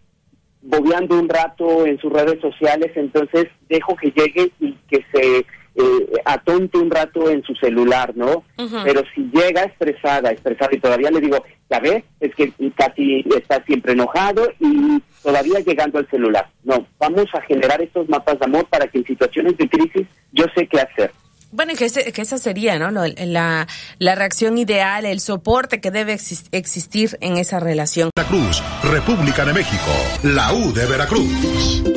bobeando 0.68 1.18
un 1.18 1.30
rato 1.30 1.86
en 1.86 1.98
sus 1.98 2.12
redes 2.12 2.40
sociales, 2.42 2.92
entonces 2.96 3.48
dejo 3.70 3.96
que 3.96 4.12
llegue 4.12 4.52
y 4.60 4.74
que 4.90 5.04
se 5.14 5.46
eh, 5.80 6.22
atonte 6.26 6.78
un 6.78 6.90
rato 6.90 7.30
en 7.30 7.44
su 7.44 7.54
celular, 7.56 8.12
¿no? 8.16 8.44
Pero 8.84 9.04
si 9.14 9.30
llega 9.34 9.64
estresada, 9.64 10.32
estresada 10.32 10.72
y 10.74 10.80
todavía 10.80 11.12
le 11.12 11.22
digo, 11.22 11.38
ya 11.70 11.80
ves, 11.80 12.04
es 12.20 12.34
que 12.36 12.52
casi 12.76 13.24
está 13.36 13.64
siempre 13.64 13.94
enojado 13.94 14.50
y 14.60 15.02
todavía 15.22 15.60
llegando 15.60 16.00
al 16.00 16.10
celular. 16.10 16.50
No, 16.64 16.86
vamos 17.00 17.28
a 17.34 17.42
generar 17.42 17.82
estos 17.82 18.10
mapas 18.10 18.40
de 18.40 18.46
amor 18.46 18.66
para 18.66 18.88
que 18.88 18.98
en 18.98 19.06
situaciones 19.06 19.56
de 19.58 19.70
crisis 19.70 20.08
yo 20.34 20.46
sé 20.56 20.68
qué 20.68 20.82
hacer. 20.82 21.12
Que 21.76 22.22
esa 22.22 22.38
sería, 22.38 22.80
¿no? 22.80 22.92
La, 22.92 23.68
la 24.00 24.16
reacción 24.16 24.58
ideal, 24.58 25.06
el 25.06 25.20
soporte 25.20 25.82
que 25.82 25.92
debe 25.92 26.18
existir 26.51 27.18
en 27.22 27.38
esa 27.38 27.60
relación. 27.60 28.10
Veracruz, 28.16 28.64
República 28.84 29.46
de 29.46 29.53
México, 29.53 29.92
la 30.24 30.53
U 30.53 30.74
de 30.74 30.86
Veracruz. 30.86 31.97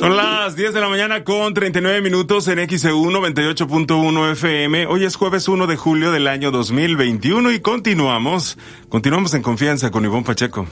Son 0.00 0.16
las 0.16 0.56
10 0.56 0.72
de 0.72 0.80
la 0.80 0.88
mañana 0.88 1.24
con 1.24 1.52
39 1.52 2.00
minutos 2.00 2.48
en 2.48 2.66
XEU 2.66 3.10
98.1 3.10 4.32
FM. 4.32 4.86
Hoy 4.86 5.04
es 5.04 5.14
jueves 5.14 5.46
1 5.46 5.66
de 5.66 5.76
julio 5.76 6.10
del 6.10 6.26
año 6.26 6.50
2021 6.50 7.52
y 7.52 7.60
continuamos, 7.60 8.56
continuamos 8.88 9.34
en 9.34 9.42
confianza 9.42 9.90
con 9.90 10.02
Ivonne 10.06 10.24
Pacheco. 10.24 10.66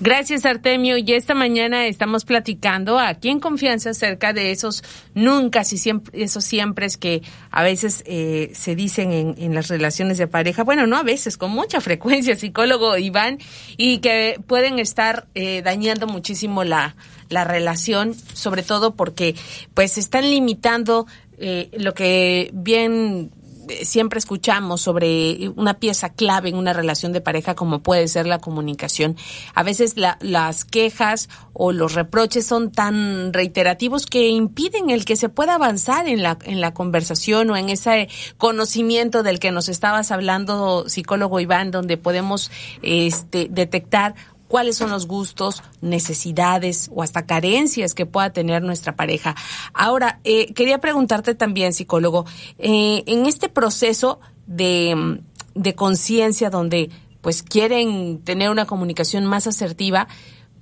Gracias 0.00 0.44
Artemio 0.44 0.96
y 0.96 1.12
esta 1.12 1.32
mañana 1.32 1.86
estamos 1.86 2.24
platicando 2.24 2.98
aquí 2.98 3.28
en 3.28 3.38
confianza 3.38 3.90
acerca 3.90 4.32
de 4.32 4.50
esos 4.50 4.82
nunca 5.14 5.60
y 5.60 5.78
siempre, 5.78 6.24
esos 6.24 6.44
siempre 6.44 6.86
es 6.86 6.96
que 6.96 7.22
a 7.52 7.62
veces 7.62 8.02
eh, 8.04 8.50
se 8.52 8.74
dicen 8.74 9.12
en, 9.12 9.36
en 9.38 9.54
las 9.54 9.68
relaciones 9.68 10.18
de 10.18 10.26
pareja, 10.26 10.64
bueno, 10.64 10.88
no 10.88 10.96
a 10.96 11.04
veces, 11.04 11.36
con 11.36 11.52
mucha 11.52 11.80
frecuencia, 11.80 12.34
psicólogo 12.34 12.98
Iván, 12.98 13.38
y 13.76 13.98
que 13.98 14.40
pueden 14.48 14.80
estar 14.80 15.28
eh, 15.36 15.62
dañando 15.62 16.08
muchísimo 16.08 16.64
la 16.64 16.96
la 17.28 17.44
relación, 17.44 18.14
sobre 18.34 18.62
todo 18.62 18.94
porque 18.94 19.34
pues 19.74 19.98
están 19.98 20.28
limitando 20.30 21.06
eh, 21.38 21.70
lo 21.72 21.94
que 21.94 22.50
bien 22.52 23.32
eh, 23.68 23.84
siempre 23.84 24.18
escuchamos 24.18 24.80
sobre 24.80 25.48
una 25.56 25.74
pieza 25.74 26.10
clave 26.10 26.48
en 26.48 26.56
una 26.56 26.72
relación 26.72 27.12
de 27.12 27.20
pareja 27.20 27.54
como 27.54 27.80
puede 27.80 28.08
ser 28.08 28.26
la 28.26 28.38
comunicación. 28.38 29.16
A 29.54 29.62
veces 29.62 29.94
las 29.96 30.64
quejas 30.64 31.28
o 31.52 31.72
los 31.72 31.94
reproches 31.94 32.46
son 32.46 32.72
tan 32.72 33.32
reiterativos 33.32 34.06
que 34.06 34.28
impiden 34.28 34.90
el 34.90 35.04
que 35.04 35.16
se 35.16 35.28
pueda 35.28 35.54
avanzar 35.54 36.08
en 36.08 36.22
la, 36.22 36.38
en 36.44 36.60
la 36.60 36.74
conversación 36.74 37.50
o 37.50 37.56
en 37.56 37.68
ese 37.68 38.08
conocimiento 38.36 39.22
del 39.22 39.38
que 39.38 39.52
nos 39.52 39.68
estabas 39.68 40.10
hablando, 40.10 40.88
psicólogo 40.88 41.40
Iván, 41.40 41.70
donde 41.70 41.96
podemos 41.96 42.50
este, 42.82 43.48
detectar 43.50 44.14
cuáles 44.52 44.76
son 44.76 44.90
los 44.90 45.06
gustos, 45.06 45.62
necesidades 45.80 46.90
o 46.94 47.02
hasta 47.02 47.24
carencias 47.24 47.94
que 47.94 48.04
pueda 48.04 48.34
tener 48.34 48.62
nuestra 48.62 48.94
pareja. 48.96 49.34
Ahora, 49.72 50.20
eh, 50.24 50.52
quería 50.52 50.78
preguntarte 50.78 51.34
también, 51.34 51.72
psicólogo, 51.72 52.26
eh, 52.58 53.02
en 53.06 53.24
este 53.24 53.48
proceso 53.48 54.20
de, 54.46 55.22
de 55.54 55.74
conciencia 55.74 56.50
donde 56.50 56.90
pues 57.22 57.42
quieren 57.42 58.20
tener 58.24 58.50
una 58.50 58.66
comunicación 58.66 59.24
más 59.24 59.46
asertiva, 59.46 60.06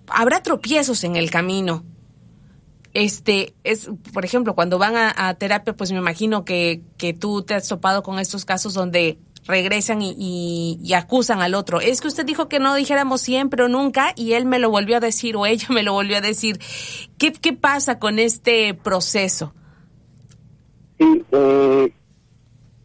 habrá 0.07 0.41
tropiezos 0.41 1.03
en 1.03 1.17
el 1.17 1.29
camino. 1.29 1.83
Este 2.95 3.55
es, 3.65 3.91
por 4.13 4.25
ejemplo, 4.25 4.55
cuando 4.55 4.79
van 4.79 4.95
a, 4.95 5.13
a 5.17 5.35
terapia, 5.35 5.77
pues 5.77 5.91
me 5.91 5.99
imagino 5.99 6.45
que, 6.45 6.85
que 6.97 7.13
tú 7.13 7.43
te 7.43 7.55
has 7.55 7.67
topado 7.67 8.05
con 8.05 8.21
estos 8.21 8.45
casos 8.45 8.73
donde 8.73 9.19
regresan 9.47 10.01
y, 10.03 10.79
acusan 10.95 11.41
al 11.41 11.55
otro. 11.55 11.81
Es 11.81 12.01
que 12.01 12.09
usted 12.09 12.25
dijo 12.25 12.49
que 12.49 12.59
no 12.59 12.75
dijéramos 12.75 13.21
siempre 13.21 13.65
o 13.65 13.69
nunca 13.69 14.13
y 14.17 14.33
él 14.33 14.45
me 14.45 14.59
lo 14.59 14.71
volvió 14.71 14.97
a 14.97 15.01
decir 15.01 15.37
o 15.37 15.47
ella 15.47 15.67
me 15.71 15.83
lo 15.83 15.93
volvió 15.93 16.19
a 16.19 16.21
decir. 16.21 16.59
¿Qué, 17.19 17.33
qué 17.33 17.53
pasa 17.53 17.99
con 17.99 18.19
este 18.19 18.75
proceso? 18.75 19.55
Sí, 20.99 21.25
eh, 21.33 21.93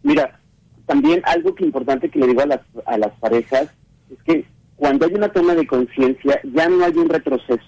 mira, 0.04 0.40
también 0.86 1.22
algo 1.26 1.54
que 1.54 1.66
importante 1.66 2.10
que 2.10 2.20
le 2.20 2.28
digo 2.28 2.42
a 2.42 2.46
las, 2.46 2.62
a 2.86 2.98
las 2.98 3.12
parejas 3.20 3.70
es 4.10 4.24
que 4.26 4.46
cuando 4.78 5.06
hay 5.06 5.14
una 5.14 5.30
toma 5.30 5.56
de 5.56 5.68
conciencia 5.68 6.40
ya 6.54 6.70
no 6.70 6.86
hay 6.86 6.96
un 6.96 7.10
retroceso. 7.10 7.64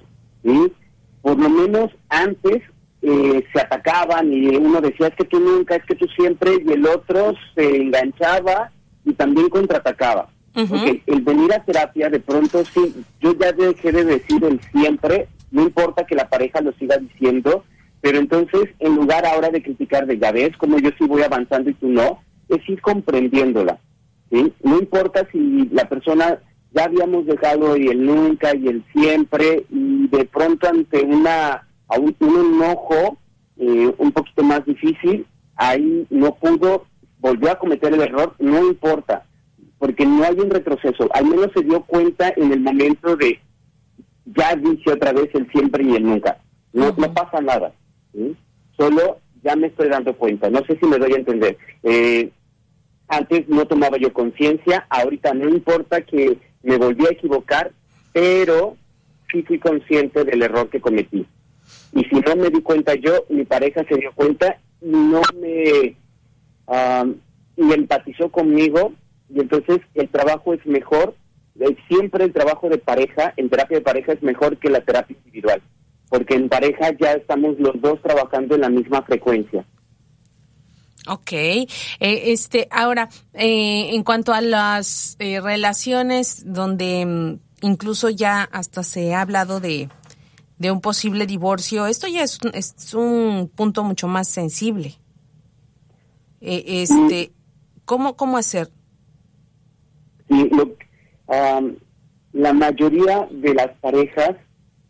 Por 1.21 1.37
lo 1.37 1.49
menos 1.49 1.91
antes 2.07 2.63
eh, 3.01 3.43
se 3.53 3.59
atacaban 3.59 4.31
y 4.31 4.55
uno 4.55 4.79
decía 4.79 5.07
es 5.07 5.15
que 5.15 5.25
tú 5.25 5.39
nunca, 5.39 5.75
es 5.75 5.83
que 5.85 5.95
tú 5.95 6.05
siempre 6.15 6.51
y 6.65 6.71
el 6.71 6.85
otro 6.87 7.33
se 7.53 7.75
enganchaba 7.75 8.71
y 9.07 9.13
también 9.13 9.49
contraatacaba. 9.49 10.29
Porque 10.53 11.03
el 11.05 11.21
venir 11.21 11.53
a 11.53 11.63
terapia, 11.63 12.09
de 12.09 12.19
pronto 12.19 12.65
sí, 12.65 12.95
yo 13.21 13.35
ya 13.37 13.51
dejé 13.51 13.91
de 13.91 14.03
decir 14.03 14.43
el 14.43 14.59
siempre, 14.71 15.27
no 15.51 15.61
importa 15.61 16.05
que 16.05 16.15
la 16.15 16.29
pareja 16.29 16.61
lo 16.61 16.73
siga 16.73 16.97
diciendo, 16.97 17.63
pero 18.01 18.17
entonces 18.17 18.69
en 18.79 18.95
lugar 18.95 19.23
ahora 19.25 19.49
de 19.49 19.61
criticar 19.61 20.07
de 20.07 20.17
ya 20.17 20.31
ves 20.31 20.57
como 20.57 20.79
yo 20.79 20.89
sí 20.97 21.05
voy 21.05 21.21
avanzando 21.21 21.69
y 21.69 21.75
tú 21.75 21.89
no, 21.89 22.21
es 22.49 22.67
ir 22.67 22.81
comprendiéndola. 22.81 23.77
¿sí? 24.31 24.51
No 24.63 24.79
importa 24.79 25.27
si 25.31 25.69
la 25.71 25.87
persona 25.87 26.39
ya 26.71 26.85
habíamos 26.85 27.27
dejado 27.27 27.77
y 27.77 27.89
el 27.89 28.03
nunca 28.03 28.55
y 28.55 28.67
el 28.67 28.83
siempre 28.93 29.63
y 29.69 30.07
de 30.07 30.25
pronto 30.25 30.67
ante 30.67 31.03
una 31.03 31.67
un, 31.99 32.15
un 32.19 32.55
enojo 32.55 33.19
eh, 33.57 33.93
un 33.97 34.11
poquito 34.11 34.43
más 34.43 34.65
difícil, 34.65 35.27
ahí 35.55 36.07
no 36.09 36.33
pudo 36.35 36.85
volvió 37.19 37.51
a 37.51 37.59
cometer 37.59 37.93
el 37.93 38.01
error, 38.01 38.35
no 38.39 38.65
importa, 38.67 39.25
porque 39.79 40.05
no 40.05 40.23
hay 40.23 40.39
un 40.39 40.49
retroceso. 40.49 41.09
Al 41.13 41.25
menos 41.25 41.49
se 41.53 41.63
dio 41.63 41.81
cuenta 41.81 42.33
en 42.35 42.51
el 42.51 42.59
momento 42.59 43.15
de, 43.15 43.39
ya 44.25 44.55
dice 44.55 44.91
otra 44.91 45.13
vez 45.13 45.29
el 45.33 45.49
siempre 45.51 45.83
y 45.83 45.95
el 45.95 46.03
nunca. 46.03 46.37
No, 46.73 46.93
no 46.97 47.13
pasa 47.13 47.41
nada. 47.41 47.73
Solo 48.77 49.19
ya 49.43 49.55
me 49.55 49.67
estoy 49.67 49.89
dando 49.89 50.15
cuenta. 50.15 50.49
No 50.49 50.63
sé 50.65 50.77
si 50.79 50.85
me 50.85 50.97
doy 50.97 51.13
a 51.13 51.17
entender. 51.17 51.57
Eh, 51.83 52.31
antes 53.07 53.47
no 53.47 53.65
tomaba 53.65 53.97
yo 53.97 54.11
conciencia, 54.11 54.85
ahorita 54.89 55.33
no 55.33 55.49
importa 55.49 56.01
que 56.01 56.37
me 56.61 56.77
volví 56.77 57.05
a 57.05 57.11
equivocar, 57.11 57.71
pero 58.11 58.75
sí 59.31 59.43
fui 59.43 59.59
consciente 59.59 60.23
del 60.25 60.41
error 60.41 60.69
que 60.69 60.81
cometí. 60.81 61.25
Y 61.93 62.03
si 62.05 62.15
no 62.15 62.35
me 62.35 62.49
di 62.49 62.61
cuenta 62.61 62.95
yo, 62.95 63.25
mi 63.29 63.45
pareja 63.45 63.83
se 63.87 63.95
dio 63.95 64.11
cuenta 64.13 64.59
y 64.81 64.89
no 64.89 65.21
me 65.39 65.95
conmigo 68.31 68.93
y 69.29 69.39
entonces 69.39 69.79
el 69.93 70.09
trabajo 70.09 70.53
es 70.53 70.65
mejor. 70.65 71.15
Eh, 71.59 71.75
siempre 71.87 72.25
el 72.25 72.33
trabajo 72.33 72.69
de 72.69 72.77
pareja, 72.77 73.33
en 73.35 73.49
terapia 73.49 73.77
de 73.77 73.83
pareja 73.83 74.13
es 74.13 74.21
mejor 74.21 74.57
que 74.57 74.69
la 74.69 74.81
terapia 74.81 75.17
individual, 75.17 75.61
porque 76.09 76.35
en 76.35 76.49
pareja 76.49 76.91
ya 76.99 77.13
estamos 77.13 77.59
los 77.59 77.81
dos 77.81 78.01
trabajando 78.01 78.55
en 78.55 78.61
la 78.61 78.69
misma 78.69 79.01
frecuencia. 79.01 79.65
Ok, 81.07 81.31
eh, 81.31 81.67
este, 81.99 82.67
ahora, 82.69 83.09
eh, 83.33 83.95
en 83.95 84.03
cuanto 84.03 84.33
a 84.33 84.41
las 84.41 85.15
eh, 85.19 85.39
relaciones 85.39 86.43
donde 86.45 87.05
mm, 87.05 87.65
incluso 87.65 88.09
ya 88.09 88.43
hasta 88.43 88.83
se 88.83 89.13
ha 89.13 89.21
hablado 89.21 89.61
de, 89.61 89.89
de 90.57 90.71
un 90.71 90.81
posible 90.81 91.25
divorcio, 91.25 91.87
esto 91.87 92.07
ya 92.07 92.23
es, 92.23 92.39
es 92.53 92.93
un 92.93 93.49
punto 93.55 93.83
mucho 93.83 94.07
más 94.07 94.27
sensible. 94.27 94.97
Este, 96.47 97.31
¿cómo, 97.85 98.15
¿Cómo 98.15 98.37
hacer? 98.37 98.69
Sí, 100.29 100.49
la 102.33 102.53
mayoría 102.53 103.27
de 103.31 103.53
las 103.53 103.69
parejas 103.81 104.35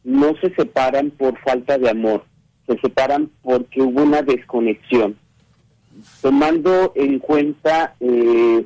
no 0.03 0.33
se 0.41 0.53
separan 0.55 1.11
por 1.11 1.37
falta 1.39 1.77
de 1.77 1.89
amor, 1.89 2.25
se 2.67 2.77
separan 2.79 3.29
porque 3.41 3.81
hubo 3.81 4.03
una 4.03 4.21
desconexión 4.21 5.17
tomando 6.21 6.93
en 6.95 7.19
cuenta 7.19 7.95
eh, 7.99 8.65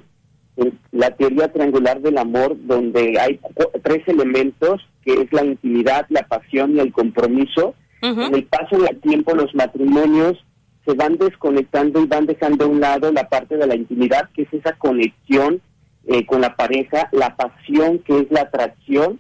la 0.92 1.12
teoría 1.12 1.52
triangular 1.52 2.02
del 2.02 2.18
amor, 2.18 2.56
donde 2.66 3.20
hay 3.20 3.40
tres 3.84 4.08
elementos, 4.08 4.82
que 5.04 5.14
es 5.14 5.32
la 5.32 5.46
intimidad, 5.46 6.06
la 6.10 6.24
pasión 6.28 6.76
y 6.76 6.80
el 6.80 6.92
compromiso. 6.92 7.76
En 8.02 8.34
el 8.34 8.46
paso 8.46 8.80
del 8.80 9.00
tiempo, 9.00 9.36
los 9.36 9.54
matrimonios 9.54 10.44
se 10.92 10.98
van 10.98 11.18
desconectando 11.18 12.02
y 12.02 12.06
van 12.06 12.26
dejando 12.26 12.66
a 12.66 12.68
un 12.68 12.82
lado 12.82 13.12
la 13.12 13.30
parte 13.30 13.56
de 13.56 13.66
la 13.66 13.76
intimidad, 13.76 14.30
que 14.34 14.42
es 14.42 14.54
esa 14.54 14.74
conexión 14.74 15.62
eh, 16.06 16.26
con 16.26 16.42
la 16.42 16.56
pareja, 16.56 17.08
la 17.14 17.36
pasión, 17.36 18.00
que 18.00 18.20
es 18.20 18.32
la 18.32 18.42
atracción, 18.42 19.20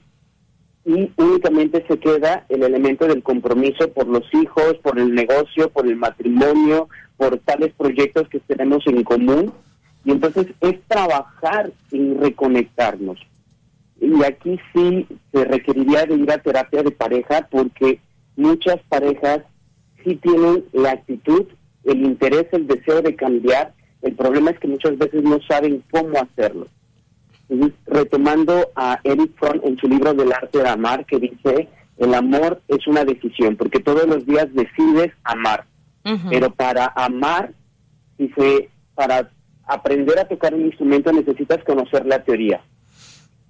y 0.84 1.12
únicamente 1.15 1.86
se 1.88 1.97
queda 1.97 2.45
el 2.49 2.63
elemento 2.63 3.07
del 3.07 3.23
compromiso 3.23 3.89
por 3.93 4.07
los 4.07 4.23
hijos, 4.34 4.75
por 4.84 4.99
el 4.99 5.13
negocio, 5.13 5.69
por 5.69 5.88
el 5.88 5.95
matrimonio, 5.95 6.89
por 7.15 7.38
tales 7.39 7.71
proyectos 7.77 8.27
que 8.29 8.39
tenemos 8.39 8.86
en 8.88 9.03
común. 9.03 9.53
Y 10.03 10.12
entonces 10.12 10.47
es 10.60 10.81
trabajar 10.88 11.71
y 11.91 12.15
reconectarnos. 12.15 13.19
Y 14.01 14.23
aquí 14.23 14.60
sí 14.73 15.07
se 15.31 15.45
requeriría 15.45 16.05
de 16.05 16.15
ir 16.15 16.31
a 16.31 16.39
terapia 16.39 16.81
de 16.81 16.91
pareja 16.91 17.47
porque 17.51 17.99
muchas 18.36 18.77
parejas 18.89 19.41
sí 20.03 20.15
tienen 20.15 20.65
la 20.73 20.91
actitud, 20.91 21.45
el 21.84 22.04
interés, 22.04 22.48
el 22.52 22.67
deseo 22.67 23.02
de 23.02 23.15
cambiar. 23.15 23.74
El 24.02 24.15
problema 24.15 24.52
es 24.52 24.60
que 24.60 24.67
muchas 24.67 24.98
veces 24.98 25.24
no 25.24 25.39
saben 25.48 25.84
cómo 25.91 26.20
hacerlo 26.20 26.67
retomando 27.86 28.72
a 28.76 29.00
Eric 29.04 29.32
Fromm 29.38 29.60
en 29.63 29.78
su 29.78 29.88
libro 29.88 30.13
del 30.13 30.32
arte 30.32 30.60
de 30.60 30.70
amar, 30.70 31.06
que 31.06 31.20
dice, 31.20 31.67
el 31.98 32.13
amor 32.13 32.62
es 32.67 32.88
una 32.88 33.04
decisión, 33.04 33.58
porque 33.58 33.80
todos 33.80 34.08
los 34.08 34.26
días 34.26 34.48
decides 34.54 35.12
amar. 35.24 35.65
Pero 36.30 36.50
para 36.52 36.91
amar, 36.96 37.54
dice, 38.17 38.70
para 38.96 39.30
aprender 39.65 40.17
a 40.20 40.28
tocar 40.28 40.54
un 40.54 40.65
instrumento 40.65 41.12
necesitas 41.12 41.63
conocer 41.63 42.06
la 42.06 42.24
teoría. 42.24 42.62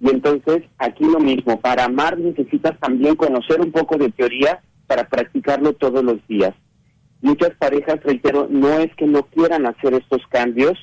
Y 0.00 0.10
entonces, 0.10 0.64
aquí 0.78 1.04
lo 1.04 1.20
mismo, 1.20 1.60
para 1.60 1.84
amar 1.84 2.18
necesitas 2.18 2.78
también 2.80 3.14
conocer 3.14 3.60
un 3.60 3.70
poco 3.70 3.96
de 3.96 4.10
teoría 4.10 4.60
para 4.86 5.08
practicarlo 5.08 5.72
todos 5.74 6.04
los 6.04 6.18
días. 6.26 6.54
Muchas 7.22 7.50
parejas, 7.56 8.02
reitero, 8.02 8.48
no 8.50 8.78
es 8.80 8.94
que 8.96 9.06
no 9.06 9.22
quieran 9.22 9.66
hacer 9.66 9.94
estos 9.94 10.20
cambios, 10.28 10.74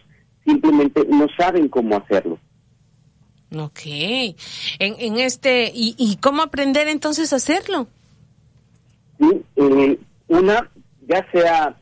simplemente 0.45 1.05
no 1.07 1.27
saben 1.37 1.67
cómo 1.67 1.97
hacerlo. 1.97 2.39
Ok. 3.55 3.79
En, 4.79 4.95
en 4.99 5.17
este, 5.17 5.71
¿y, 5.73 6.17
cómo 6.21 6.41
aprender 6.41 6.87
entonces 6.87 7.33
a 7.33 7.37
hacerlo? 7.37 7.87
Sí, 9.19 9.41
eh, 9.57 9.99
una, 10.27 10.69
ya 11.07 11.25
sea, 11.31 11.75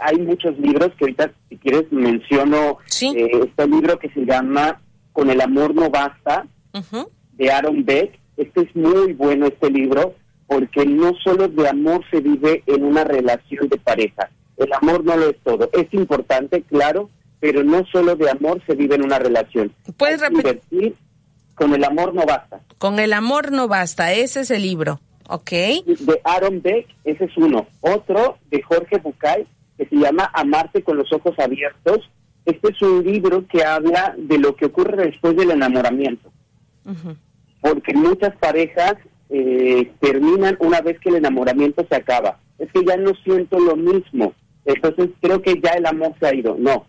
hay 0.00 0.18
muchos 0.18 0.58
libros 0.58 0.90
que 0.98 1.04
ahorita, 1.04 1.32
si 1.48 1.56
quieres, 1.56 1.90
menciono 1.92 2.78
eh, 3.00 3.30
este 3.46 3.66
libro 3.68 3.98
que 3.98 4.10
se 4.10 4.24
llama 4.24 4.80
Con 5.12 5.30
el 5.30 5.40
amor 5.40 5.74
no 5.74 5.88
basta, 5.88 6.46
de 7.32 7.50
Aaron 7.50 7.84
Beck. 7.84 8.18
Este 8.36 8.62
es 8.62 8.76
muy 8.76 9.12
bueno, 9.12 9.46
este 9.46 9.70
libro, 9.70 10.14
porque 10.54 10.86
no 10.86 11.14
solo 11.24 11.48
de 11.48 11.68
amor 11.68 12.04
se 12.12 12.20
vive 12.20 12.62
en 12.66 12.84
una 12.84 13.02
relación 13.02 13.68
de 13.68 13.76
pareja. 13.76 14.30
El 14.56 14.72
amor 14.72 15.04
no 15.04 15.16
lo 15.16 15.30
es 15.30 15.36
todo. 15.42 15.68
Es 15.72 15.92
importante, 15.92 16.62
claro, 16.62 17.10
pero 17.40 17.64
no 17.64 17.84
solo 17.86 18.14
de 18.14 18.30
amor 18.30 18.62
se 18.64 18.76
vive 18.76 18.94
en 18.94 19.02
una 19.02 19.18
relación. 19.18 19.72
¿Puedes 19.96 20.20
repetir? 20.20 20.94
Con 21.56 21.74
el 21.74 21.82
amor 21.82 22.14
no 22.14 22.24
basta. 22.24 22.60
Con 22.78 23.00
el 23.00 23.14
amor 23.14 23.50
no 23.50 23.66
basta, 23.66 24.12
ese 24.12 24.42
es 24.42 24.52
el 24.52 24.62
libro, 24.62 25.00
¿ok? 25.28 25.50
De 25.50 26.20
Aaron 26.22 26.62
Beck, 26.62 26.86
ese 27.02 27.24
es 27.24 27.36
uno. 27.36 27.66
Otro 27.80 28.38
de 28.52 28.62
Jorge 28.62 28.98
Bucay, 28.98 29.44
que 29.76 29.86
se 29.86 29.96
llama 29.96 30.30
Amarte 30.34 30.84
con 30.84 30.96
los 30.96 31.12
ojos 31.12 31.36
abiertos. 31.40 32.08
Este 32.44 32.68
es 32.70 32.80
un 32.80 33.02
libro 33.02 33.44
que 33.48 33.64
habla 33.64 34.14
de 34.16 34.38
lo 34.38 34.54
que 34.54 34.66
ocurre 34.66 35.06
después 35.06 35.34
del 35.34 35.50
enamoramiento. 35.50 36.30
Porque 37.60 37.92
muchas 37.92 38.36
parejas 38.36 38.94
eh, 39.36 39.90
terminan 39.98 40.56
una 40.60 40.80
vez 40.80 41.00
que 41.00 41.08
el 41.08 41.16
enamoramiento 41.16 41.84
se 41.88 41.96
acaba. 41.96 42.38
Es 42.56 42.70
que 42.72 42.84
ya 42.84 42.96
no 42.96 43.12
siento 43.24 43.58
lo 43.58 43.74
mismo. 43.74 44.32
Entonces 44.64 45.10
creo 45.20 45.42
que 45.42 45.60
ya 45.60 45.72
el 45.72 45.86
amor 45.86 46.14
se 46.20 46.26
ha 46.28 46.34
ido. 46.34 46.56
No, 46.56 46.86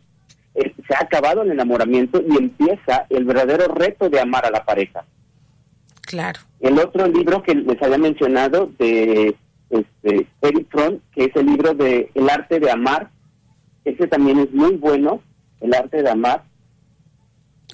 se 0.53 0.93
ha 0.93 1.01
acabado 1.01 1.41
el 1.41 1.51
enamoramiento 1.51 2.21
y 2.21 2.37
empieza 2.37 3.07
el 3.09 3.25
verdadero 3.25 3.73
reto 3.73 4.11
de 4.11 4.19
amar 4.19 4.45
a 4.45 4.51
la 4.51 4.63
pareja. 4.63 5.05
Claro. 6.01 6.39
El 6.59 6.77
otro 6.77 7.07
libro 7.07 7.41
que 7.41 7.55
les 7.55 7.81
había 7.81 7.97
mencionado 7.97 8.69
de 8.77 9.35
este, 9.71 10.27
Eric 10.41 10.67
Fromm, 10.69 10.99
que 11.13 11.25
es 11.25 11.35
el 11.35 11.47
libro 11.47 11.73
de 11.73 12.11
El 12.13 12.29
arte 12.29 12.59
de 12.59 12.69
amar, 12.69 13.09
ese 13.85 14.05
también 14.05 14.37
es 14.37 14.51
muy 14.51 14.75
bueno, 14.75 15.23
El 15.61 15.73
arte 15.73 16.03
de 16.03 16.09
amar. 16.11 16.43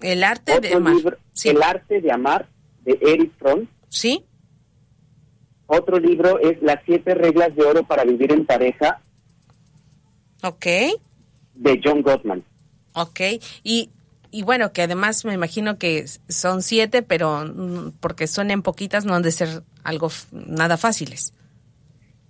El 0.01 0.23
arte 0.23 0.61
de 0.61 0.73
amar. 0.73 1.17
El 1.43 1.61
arte 1.61 1.99
de 1.99 2.09
amar 2.09 2.47
de 2.85 2.97
Eric 3.01 3.31
Fromm. 3.37 3.67
Sí. 3.89 4.23
Otro 5.73 5.99
libro 5.99 6.37
es 6.39 6.61
Las 6.61 6.81
siete 6.85 7.13
reglas 7.13 7.55
de 7.55 7.63
oro 7.63 7.83
para 7.83 8.03
vivir 8.03 8.33
en 8.33 8.45
pareja. 8.45 8.99
Ok. 10.43 10.65
De 11.55 11.81
John 11.81 12.01
Gottman. 12.01 12.43
Ok, 12.93 13.21
y, 13.63 13.89
y 14.31 14.43
bueno, 14.43 14.73
que 14.73 14.81
además 14.81 15.23
me 15.23 15.33
imagino 15.33 15.77
que 15.77 16.05
son 16.27 16.61
siete, 16.61 17.03
pero 17.03 17.45
mm, 17.45 17.93
porque 18.01 18.27
son 18.27 18.51
en 18.51 18.63
poquitas 18.63 19.05
no 19.05 19.15
han 19.15 19.21
de 19.21 19.31
ser 19.31 19.63
algo 19.85 20.09
nada 20.33 20.75
fáciles. 20.75 21.33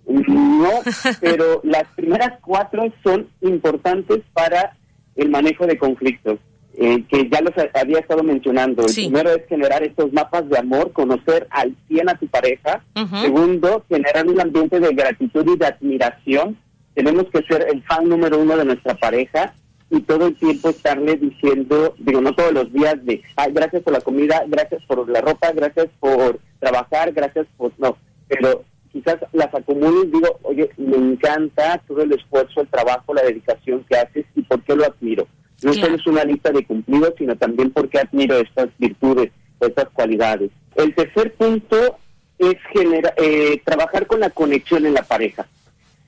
No, 0.06 0.70
pero 1.20 1.62
las 1.64 1.88
primeras 1.96 2.38
cuatro 2.42 2.92
son 3.02 3.28
importantes 3.40 4.20
para 4.32 4.76
el 5.16 5.30
manejo 5.30 5.66
de 5.66 5.78
conflictos, 5.78 6.38
eh, 6.74 7.04
que 7.08 7.28
ya 7.28 7.40
los 7.40 7.52
había 7.74 7.98
estado 7.98 8.22
mencionando. 8.22 8.86
El 8.86 8.94
primero 8.94 9.30
es 9.30 9.46
generar 9.46 9.82
estos 9.82 10.12
mapas 10.12 10.48
de 10.48 10.58
amor, 10.58 10.92
conocer 10.92 11.46
al 11.50 11.76
100 11.88 12.08
a 12.08 12.18
tu 12.18 12.26
pareja. 12.28 12.82
Segundo, 13.20 13.84
generar 13.88 14.26
un 14.26 14.40
ambiente 14.40 14.80
de 14.80 14.94
gratitud 14.94 15.46
y 15.54 15.58
de 15.58 15.66
admiración. 15.66 16.56
Tenemos 16.94 17.26
que 17.30 17.42
ser 17.42 17.66
el 17.70 17.82
fan 17.84 18.08
número 18.08 18.38
uno 18.38 18.56
de 18.56 18.64
nuestra 18.64 18.94
pareja 18.94 19.54
y 19.92 20.00
todo 20.00 20.28
el 20.28 20.34
tiempo 20.36 20.70
estarle 20.70 21.16
diciendo, 21.16 21.94
digo, 21.98 22.22
no 22.22 22.34
todos 22.34 22.52
los 22.52 22.72
días 22.72 22.94
de, 23.04 23.22
ay, 23.36 23.52
gracias 23.52 23.82
por 23.82 23.92
la 23.92 24.00
comida, 24.00 24.42
gracias 24.46 24.82
por 24.84 25.06
la 25.06 25.20
ropa, 25.20 25.52
gracias 25.52 25.88
por 26.00 26.40
trabajar, 26.58 27.12
gracias 27.12 27.46
por, 27.58 27.72
no, 27.76 27.98
pero 28.26 28.64
quizás 28.90 29.18
las 29.32 29.54
acumules, 29.54 30.10
digo, 30.10 30.38
oye, 30.44 30.70
me 30.78 30.96
encanta 30.96 31.82
todo 31.86 32.02
el 32.02 32.12
esfuerzo, 32.12 32.62
el 32.62 32.68
trabajo, 32.68 33.12
la 33.12 33.22
dedicación 33.22 33.84
que 33.84 33.98
haces 33.98 34.24
y 34.34 34.42
por 34.42 34.62
qué 34.62 34.74
lo 34.74 34.86
admiro. 34.86 35.28
No 35.62 35.72
solo 35.72 35.96
es 35.96 36.06
una 36.06 36.24
lista 36.24 36.50
de 36.50 36.64
cumplidos, 36.64 37.14
sino 37.18 37.36
también 37.36 37.70
porque 37.70 37.98
admiro 37.98 38.36
estas 38.38 38.68
virtudes, 38.78 39.30
estas 39.60 39.88
cualidades. 39.90 40.50
El 40.74 40.94
tercer 40.94 41.34
punto 41.34 41.98
es 42.38 42.56
genera, 42.72 43.14
eh, 43.16 43.60
trabajar 43.64 44.06
con 44.06 44.20
la 44.20 44.30
conexión 44.30 44.86
en 44.86 44.94
la 44.94 45.02
pareja 45.02 45.46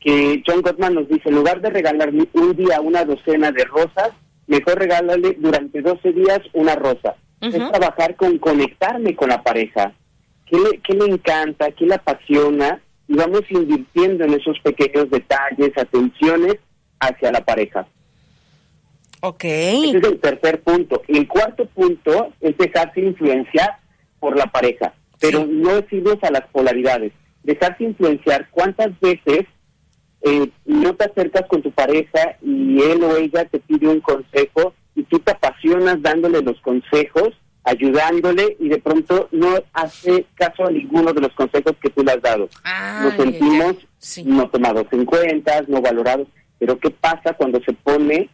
que 0.05 0.43
John 0.47 0.61
Gottman 0.61 0.95
nos 0.95 1.09
dice, 1.09 1.31
en 1.31 1.37
lugar 1.37 1.63
de 1.63 1.71
regalarme 1.71 2.29
un 2.35 2.55
día 2.55 2.81
una 2.83 3.05
docena 3.07 3.51
de 3.51 3.65
rosas, 3.65 4.11
mejor 4.47 4.79
regálale 4.79 5.35
durante 5.41 5.81
12 5.81 6.13
días 6.13 6.41
una 6.53 6.75
rosa. 6.77 7.17
Es 7.41 7.55
trabajar 7.55 8.15
con 8.17 8.39
conectarme 8.39 9.15
con 9.17 9.31
la 9.31 9.43
pareja. 9.43 9.93
¿Qué 10.47 10.57
le, 10.59 10.79
¿Qué 10.79 10.95
le 10.95 11.07
encanta? 11.07 11.71
¿Qué 11.73 11.87
le 11.87 11.95
apasiona? 11.95 12.81
Y 13.09 13.15
vamos 13.15 13.43
invirtiendo 13.51 14.25
en 14.25 14.35
esos 14.35 14.59
pequeños 14.61 15.11
detalles, 15.11 15.77
atenciones 15.77 16.57
hacia 17.01 17.33
la 17.33 17.45
pareja. 17.45 17.87
Ok. 19.27 19.45
Ese 19.45 19.97
es 19.97 20.05
el 20.05 20.21
tercer 20.21 20.61
punto. 20.61 21.01
El 21.09 21.27
cuarto 21.27 21.65
punto 21.65 22.35
es 22.43 22.59
dejarse 22.59 23.01
influenciar 23.01 23.79
por 24.21 24.37
la 24.37 24.45
pareja, 24.47 24.93
pero 25.19 25.47
no 25.47 25.77
decirnos 25.77 26.19
a 26.23 26.31
las 26.31 26.47
polaridades. 26.49 27.13
Dejarse 27.43 27.85
influenciar 27.85 28.49
cuántas 28.51 28.89
veces 29.01 29.47
eh, 30.21 30.51
no 30.67 30.95
te 30.95 31.05
acercas 31.07 31.47
con 31.49 31.63
tu 31.63 31.71
pareja 31.71 32.37
y 32.43 32.83
él 32.83 33.03
o 33.03 33.17
ella 33.17 33.47
te 33.47 33.61
pide 33.61 33.89
un 33.89 34.01
consejo 34.01 34.75
y 34.95 35.05
tú 35.05 35.19
te 35.21 35.33
apasionas 35.33 36.03
dándole 36.03 36.43
los 36.43 36.61
consejos, 36.61 37.31
ayudándole 37.65 38.59
y 38.61 38.69
de 38.69 38.79
pronto 38.79 39.31
no 39.33 39.55
hace 39.73 40.27
caso 40.35 40.67
a 40.67 40.71
ninguno 40.71 41.15
de 41.15 41.23
los 41.23 41.33
consejos 41.33 41.73
que 41.81 41.89
tú 41.89 42.05
le 42.05 42.13
has 42.13 42.21
dado. 42.21 42.51
Nos 43.03 43.15
sentimos 43.15 43.77
no 44.27 44.51
tomados 44.51 44.85
en 44.93 45.07
cuenta, 45.07 45.65
no 45.67 45.81
valorados. 45.81 46.29
Pero 46.59 46.79
¿qué 46.79 46.91
pasa 46.91 47.33
cuando 47.33 47.59
se 47.63 47.73
pone 47.73 48.29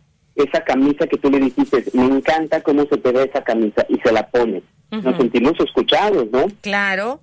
esa 0.44 0.62
camisa 0.64 1.06
que 1.06 1.16
tú 1.16 1.30
le 1.30 1.38
dijiste? 1.40 1.84
Me 1.92 2.04
encanta 2.04 2.62
cómo 2.62 2.84
se 2.86 2.96
te 2.96 3.12
ve 3.12 3.24
esa 3.24 3.42
camisa 3.42 3.86
y 3.88 3.98
se 4.00 4.12
la 4.12 4.28
pone. 4.28 4.62
Nos 4.90 5.16
sentimos 5.16 5.52
escuchados, 5.60 6.28
¿no? 6.32 6.46
Claro. 6.62 7.20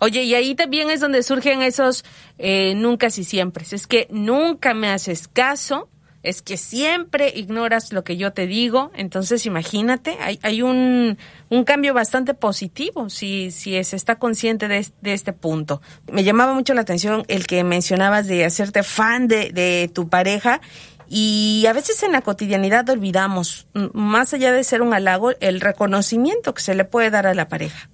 Oye, 0.00 0.22
y 0.22 0.34
ahí 0.34 0.54
también 0.54 0.90
es 0.90 1.00
donde 1.00 1.22
surgen 1.22 1.62
esos 1.62 2.04
eh, 2.38 2.74
nunca 2.74 3.08
y 3.08 3.24
siempre. 3.24 3.64
Es 3.70 3.86
que 3.86 4.08
nunca 4.10 4.74
me 4.74 4.88
haces 4.88 5.28
caso, 5.28 5.88
es 6.22 6.42
que 6.42 6.56
siempre 6.56 7.32
ignoras 7.34 7.92
lo 7.92 8.02
que 8.02 8.16
yo 8.16 8.32
te 8.32 8.46
digo. 8.46 8.90
Entonces, 8.94 9.46
imagínate, 9.46 10.16
hay, 10.20 10.38
hay 10.42 10.62
un, 10.62 11.18
un 11.50 11.64
cambio 11.64 11.94
bastante 11.94 12.34
positivo 12.34 13.08
si, 13.10 13.50
si 13.50 13.82
se 13.84 13.96
está 13.96 14.16
consciente 14.16 14.66
de, 14.66 14.86
de, 15.02 15.12
este 15.12 15.32
punto. 15.32 15.80
Me 16.10 16.24
llamaba 16.24 16.52
mucho 16.52 16.74
la 16.74 16.80
atención 16.80 17.24
el 17.28 17.46
que 17.46 17.62
mencionabas 17.62 18.26
de 18.26 18.44
hacerte 18.44 18.82
fan 18.82 19.28
de, 19.28 19.50
de 19.52 19.88
tu 19.92 20.08
pareja. 20.08 20.60
Y 21.08 21.64
a 21.68 21.72
veces 21.72 22.02
en 22.02 22.12
la 22.12 22.22
cotidianidad 22.22 22.88
olvidamos, 22.88 23.68
más 23.92 24.34
allá 24.34 24.52
de 24.52 24.64
ser 24.64 24.82
un 24.82 24.92
halago, 24.92 25.32
el 25.40 25.60
reconocimiento 25.60 26.54
que 26.54 26.62
se 26.62 26.74
le 26.74 26.84
puede 26.84 27.10
dar 27.10 27.26
a 27.26 27.34
la 27.34 27.48
pareja. 27.48 27.88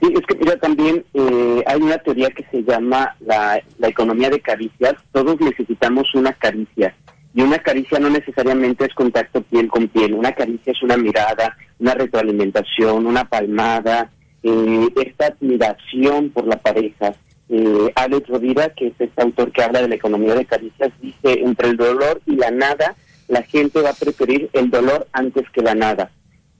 Sí, 0.00 0.12
es 0.12 0.26
que 0.26 0.34
mira, 0.34 0.56
también 0.58 1.04
eh, 1.14 1.62
hay 1.66 1.80
una 1.80 1.98
teoría 1.98 2.28
que 2.30 2.44
se 2.50 2.62
llama 2.62 3.16
la, 3.20 3.60
la 3.78 3.88
economía 3.88 4.28
de 4.28 4.40
caricias. 4.40 4.94
Todos 5.12 5.40
necesitamos 5.40 6.12
una 6.14 6.32
caricia. 6.32 6.94
Y 7.34 7.42
una 7.42 7.58
caricia 7.58 7.98
no 7.98 8.10
necesariamente 8.10 8.84
es 8.84 8.94
contacto 8.94 9.42
piel 9.42 9.68
con 9.68 9.88
piel. 9.88 10.14
Una 10.14 10.32
caricia 10.32 10.72
es 10.72 10.82
una 10.82 10.96
mirada, 10.96 11.56
una 11.78 11.94
retroalimentación, 11.94 13.06
una 13.06 13.24
palmada, 13.24 14.10
eh, 14.42 14.88
esta 15.04 15.26
admiración 15.26 16.30
por 16.30 16.46
la 16.46 16.56
pareja. 16.56 17.14
Eh, 17.48 17.92
Alex 17.94 18.28
Rovira, 18.28 18.70
que 18.70 18.88
es 18.88 18.94
este 18.98 19.22
autor 19.22 19.52
que 19.52 19.62
habla 19.62 19.82
de 19.82 19.88
la 19.88 19.94
economía 19.94 20.34
de 20.34 20.46
caricias, 20.46 20.92
dice, 21.00 21.40
entre 21.44 21.68
el 21.68 21.76
dolor 21.76 22.20
y 22.26 22.36
la 22.36 22.50
nada, 22.50 22.94
la 23.28 23.42
gente 23.42 23.80
va 23.82 23.90
a 23.90 23.94
preferir 23.94 24.50
el 24.52 24.70
dolor 24.70 25.06
antes 25.12 25.48
que 25.50 25.62
la 25.62 25.74
nada. 25.74 26.10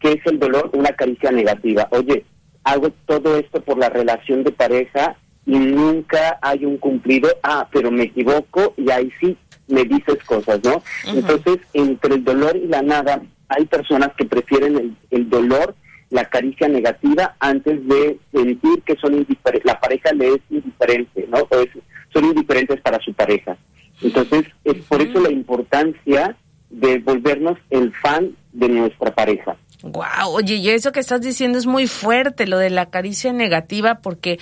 ¿Qué 0.00 0.12
es 0.12 0.26
el 0.26 0.38
dolor? 0.38 0.70
Una 0.74 0.90
caricia 0.90 1.30
negativa. 1.30 1.88
Oye, 1.90 2.24
hago 2.64 2.90
todo 3.06 3.36
esto 3.36 3.60
por 3.62 3.78
la 3.78 3.88
relación 3.88 4.44
de 4.44 4.52
pareja 4.52 5.16
y 5.46 5.58
nunca 5.58 6.38
hay 6.40 6.64
un 6.64 6.78
cumplido, 6.78 7.28
ah, 7.42 7.68
pero 7.72 7.90
me 7.90 8.04
equivoco 8.04 8.74
y 8.76 8.90
ahí 8.90 9.10
sí 9.20 9.36
me 9.68 9.84
dices 9.84 10.22
cosas, 10.24 10.60
¿no? 10.62 10.82
Entonces, 11.06 11.58
entre 11.72 12.16
el 12.16 12.24
dolor 12.24 12.56
y 12.56 12.66
la 12.66 12.82
nada, 12.82 13.22
hay 13.48 13.64
personas 13.66 14.10
que 14.16 14.24
prefieren 14.24 14.96
el, 15.10 15.30
dolor, 15.30 15.74
la 16.14 16.24
caricia 16.26 16.68
negativa, 16.68 17.34
antes 17.40 17.86
de 17.88 18.20
sentir 18.32 18.82
que 18.86 18.94
son 19.00 19.26
la 19.64 19.80
pareja 19.80 20.12
le 20.12 20.28
es 20.28 20.40
indiferente, 20.48 21.26
¿no? 21.28 21.38
O 21.38 21.64
son 22.12 22.24
indiferentes 22.24 22.80
para 22.82 23.00
su 23.00 23.12
pareja. 23.12 23.56
Entonces, 24.00 24.44
es 24.62 24.76
por 24.84 25.02
eso 25.02 25.18
la 25.18 25.32
importancia 25.32 26.36
de 26.70 26.98
volvernos 27.00 27.58
el 27.70 27.92
fan 27.96 28.30
de 28.52 28.68
nuestra 28.68 29.12
pareja. 29.12 29.56
Wow, 29.82 30.30
oye, 30.30 30.54
y 30.54 30.70
eso 30.70 30.92
que 30.92 31.00
estás 31.00 31.20
diciendo 31.20 31.58
es 31.58 31.66
muy 31.66 31.88
fuerte, 31.88 32.46
lo 32.46 32.58
de 32.58 32.70
la 32.70 32.90
caricia 32.90 33.32
negativa, 33.32 33.96
porque 33.96 34.38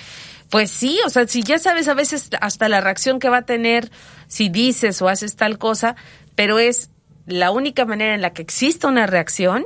pues 0.50 0.70
sí, 0.70 0.98
o 1.06 1.08
sea, 1.08 1.26
si 1.26 1.42
ya 1.42 1.58
sabes 1.58 1.88
a 1.88 1.94
veces 1.94 2.28
hasta 2.42 2.68
la 2.68 2.82
reacción 2.82 3.18
que 3.18 3.30
va 3.30 3.38
a 3.38 3.46
tener 3.46 3.90
si 4.26 4.50
dices 4.50 5.00
o 5.00 5.08
haces 5.08 5.36
tal 5.36 5.56
cosa, 5.56 5.96
pero 6.34 6.58
es 6.58 6.90
la 7.24 7.50
única 7.50 7.86
manera 7.86 8.14
en 8.14 8.20
la 8.20 8.34
que 8.34 8.42
existe 8.42 8.86
una 8.86 9.06
reacción, 9.06 9.64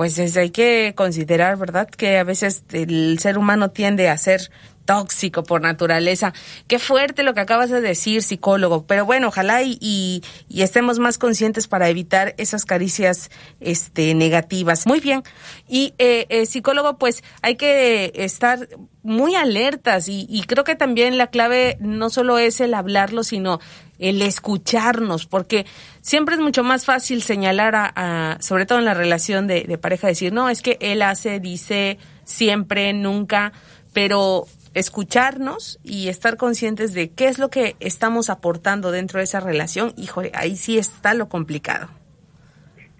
pues 0.00 0.18
es, 0.18 0.34
hay 0.38 0.48
que 0.48 0.94
considerar, 0.96 1.58
¿verdad? 1.58 1.86
Que 1.86 2.16
a 2.16 2.24
veces 2.24 2.64
el 2.72 3.18
ser 3.18 3.36
humano 3.36 3.70
tiende 3.70 4.08
a 4.08 4.16
ser 4.16 4.50
tóxico 4.90 5.44
por 5.44 5.60
naturaleza. 5.60 6.32
Qué 6.66 6.80
fuerte 6.80 7.22
lo 7.22 7.32
que 7.32 7.40
acabas 7.40 7.70
de 7.70 7.80
decir, 7.80 8.24
psicólogo. 8.24 8.86
Pero 8.88 9.06
bueno, 9.06 9.28
ojalá 9.28 9.62
y, 9.62 9.78
y, 9.80 10.62
estemos 10.62 10.98
más 10.98 11.16
conscientes 11.16 11.68
para 11.68 11.88
evitar 11.88 12.34
esas 12.38 12.64
caricias 12.64 13.30
este, 13.60 14.14
negativas. 14.14 14.88
Muy 14.88 14.98
bien. 14.98 15.22
Y 15.68 15.94
eh, 15.98 16.26
eh, 16.28 16.44
psicólogo, 16.44 16.98
pues 16.98 17.22
hay 17.40 17.54
que 17.54 18.10
estar 18.16 18.68
muy 19.04 19.36
alertas 19.36 20.08
y, 20.08 20.26
y 20.28 20.42
creo 20.42 20.64
que 20.64 20.74
también 20.74 21.18
la 21.18 21.28
clave 21.28 21.76
no 21.78 22.10
solo 22.10 22.38
es 22.38 22.60
el 22.60 22.74
hablarlo, 22.74 23.22
sino 23.22 23.60
el 24.00 24.20
escucharnos, 24.22 25.26
porque 25.26 25.66
siempre 26.00 26.34
es 26.34 26.40
mucho 26.40 26.64
más 26.64 26.84
fácil 26.84 27.22
señalar 27.22 27.76
a, 27.76 28.38
sobre 28.40 28.66
todo 28.66 28.80
en 28.80 28.86
la 28.86 28.94
relación 28.94 29.46
de, 29.46 29.62
de, 29.62 29.78
pareja, 29.78 30.08
decir, 30.08 30.32
no, 30.32 30.48
es 30.48 30.62
que 30.62 30.78
él 30.80 31.02
hace, 31.02 31.38
dice, 31.38 31.98
siempre, 32.24 32.92
nunca, 32.92 33.52
pero 33.92 34.46
escucharnos 34.74 35.78
y 35.82 36.08
estar 36.08 36.36
conscientes 36.36 36.94
de 36.94 37.10
qué 37.10 37.28
es 37.28 37.38
lo 37.38 37.50
que 37.50 37.76
estamos 37.80 38.30
aportando 38.30 38.90
dentro 38.90 39.18
de 39.18 39.24
esa 39.24 39.40
relación, 39.40 39.92
híjole, 39.96 40.30
ahí 40.34 40.56
sí 40.56 40.78
está 40.78 41.14
lo 41.14 41.28
complicado. 41.28 41.88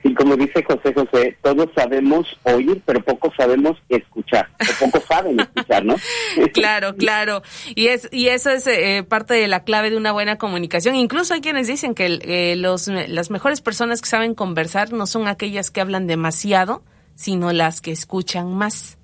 Sí, 0.03 0.15
como 0.15 0.35
dice 0.35 0.65
José 0.65 0.95
José, 0.95 1.37
todos 1.43 1.69
sabemos 1.75 2.27
oír, 2.45 2.81
pero 2.87 3.05
poco 3.05 3.31
sabemos 3.37 3.77
escuchar, 3.91 4.49
o 4.59 4.85
poco 4.87 5.05
saben 5.09 5.39
escuchar, 5.39 5.85
¿no? 5.85 5.97
claro, 6.55 6.97
claro. 6.97 7.43
Y 7.75 7.89
es 7.89 8.09
y 8.11 8.29
eso 8.29 8.51
es 8.51 8.67
eh, 8.67 9.05
parte 9.07 9.35
de 9.35 9.47
la 9.47 9.65
clave 9.65 9.91
de 9.91 9.99
una 9.99 10.13
buena 10.13 10.39
comunicación. 10.39 10.97
Incluso 10.97 11.35
hay 11.35 11.43
quienes 11.43 11.67
dicen 11.67 11.95
que 11.95 12.19
eh, 12.23 12.57
los, 12.57 12.89
las 12.89 13.31
mejores 13.31 13.61
personas 13.61 14.01
que 14.01 14.09
saben 14.09 14.35
conversar 14.35 14.93
no 14.93 15.07
son 15.07 15.29
aquellas 15.29 15.71
que 15.71 15.83
hablan 15.83 16.07
demasiado, 16.07 16.83
sino 17.15 17.53
las 17.53 17.83
que 17.83 17.91
escuchan 17.91 18.55
más. 18.55 18.97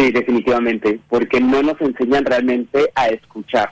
Sí, 0.00 0.10
definitivamente, 0.12 0.98
porque 1.10 1.40
no 1.40 1.62
nos 1.62 1.78
enseñan 1.78 2.24
realmente 2.24 2.90
a 2.94 3.08
escuchar. 3.08 3.70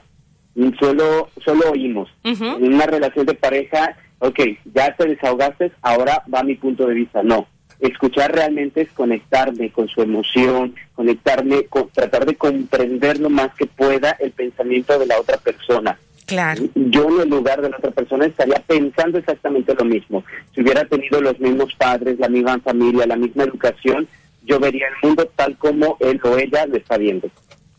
Solo, 0.79 1.29
solo 1.43 1.71
oímos. 1.71 2.07
En 2.23 2.73
una 2.73 2.85
relación 2.85 3.25
de 3.25 3.33
pareja, 3.33 3.97
ok, 4.19 4.39
ya 4.75 4.95
te 4.95 5.07
desahogaste, 5.07 5.71
ahora 5.81 6.23
va 6.31 6.43
mi 6.43 6.53
punto 6.53 6.85
de 6.85 6.93
vista. 6.93 7.23
No, 7.23 7.47
escuchar 7.79 8.31
realmente 8.31 8.81
es 8.81 8.91
conectarme 8.91 9.71
con 9.71 9.87
su 9.87 10.03
emoción, 10.03 10.75
conectarme, 10.93 11.63
con, 11.63 11.89
tratar 11.89 12.27
de 12.27 12.35
comprender 12.35 13.19
lo 13.19 13.31
más 13.31 13.51
que 13.55 13.65
pueda 13.65 14.11
el 14.19 14.31
pensamiento 14.31 14.99
de 14.99 15.07
la 15.07 15.19
otra 15.19 15.37
persona. 15.37 15.97
Claro. 16.27 16.61
Yo 16.75 17.09
en 17.09 17.21
el 17.21 17.29
lugar 17.29 17.59
de 17.59 17.71
la 17.71 17.77
otra 17.77 17.89
persona 17.89 18.27
estaría 18.27 18.61
pensando 18.67 19.17
exactamente 19.17 19.73
lo 19.73 19.83
mismo. 19.83 20.23
Si 20.53 20.61
hubiera 20.61 20.85
tenido 20.85 21.21
los 21.21 21.39
mismos 21.39 21.73
padres, 21.73 22.19
la 22.19 22.29
misma 22.29 22.59
familia, 22.59 23.07
la 23.07 23.15
misma 23.15 23.45
educación, 23.45 24.07
yo 24.49 24.59
vería 24.59 24.87
el 24.87 25.07
mundo 25.07 25.25
tal 25.35 25.57
como 25.57 25.95
él 25.99 26.19
o 26.23 26.37
ella 26.37 26.65
lo 26.65 26.75
está 26.75 26.97
viendo. 26.97 27.29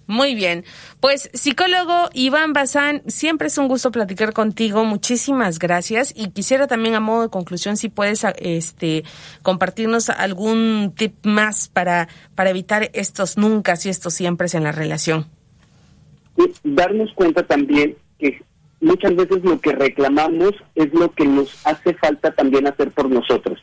Muy 0.06 0.34
bien. 0.34 0.64
Pues 0.98 1.30
psicólogo 1.34 2.08
Iván 2.14 2.52
Bazán, 2.52 3.02
siempre 3.06 3.46
es 3.46 3.58
un 3.58 3.68
gusto 3.68 3.92
platicar 3.92 4.32
contigo. 4.32 4.84
Muchísimas 4.84 5.60
gracias. 5.60 6.12
Y 6.16 6.30
quisiera 6.30 6.66
también 6.66 6.96
a 6.96 7.00
modo 7.00 7.22
de 7.22 7.28
conclusión 7.28 7.76
si 7.76 7.88
puedes 7.88 8.24
este 8.38 9.04
compartirnos 9.42 10.10
algún 10.10 10.94
tip 10.96 11.14
más 11.24 11.68
para, 11.68 12.08
para 12.34 12.50
evitar 12.50 12.90
estos 12.92 13.38
nunca 13.38 13.74
y 13.84 13.88
estos 13.88 14.14
siempre 14.14 14.48
en 14.52 14.64
la 14.64 14.72
relación. 14.72 15.26
Y 16.36 16.52
darnos 16.64 17.12
cuenta 17.14 17.44
también 17.44 17.96
que 18.18 18.42
muchas 18.80 19.14
veces 19.14 19.44
lo 19.44 19.60
que 19.60 19.72
reclamamos 19.72 20.54
es 20.74 20.92
lo 20.92 21.12
que 21.12 21.24
nos 21.24 21.64
hace 21.64 21.94
falta 21.94 22.32
también 22.32 22.66
hacer 22.66 22.90
por 22.90 23.08
nosotros 23.08 23.60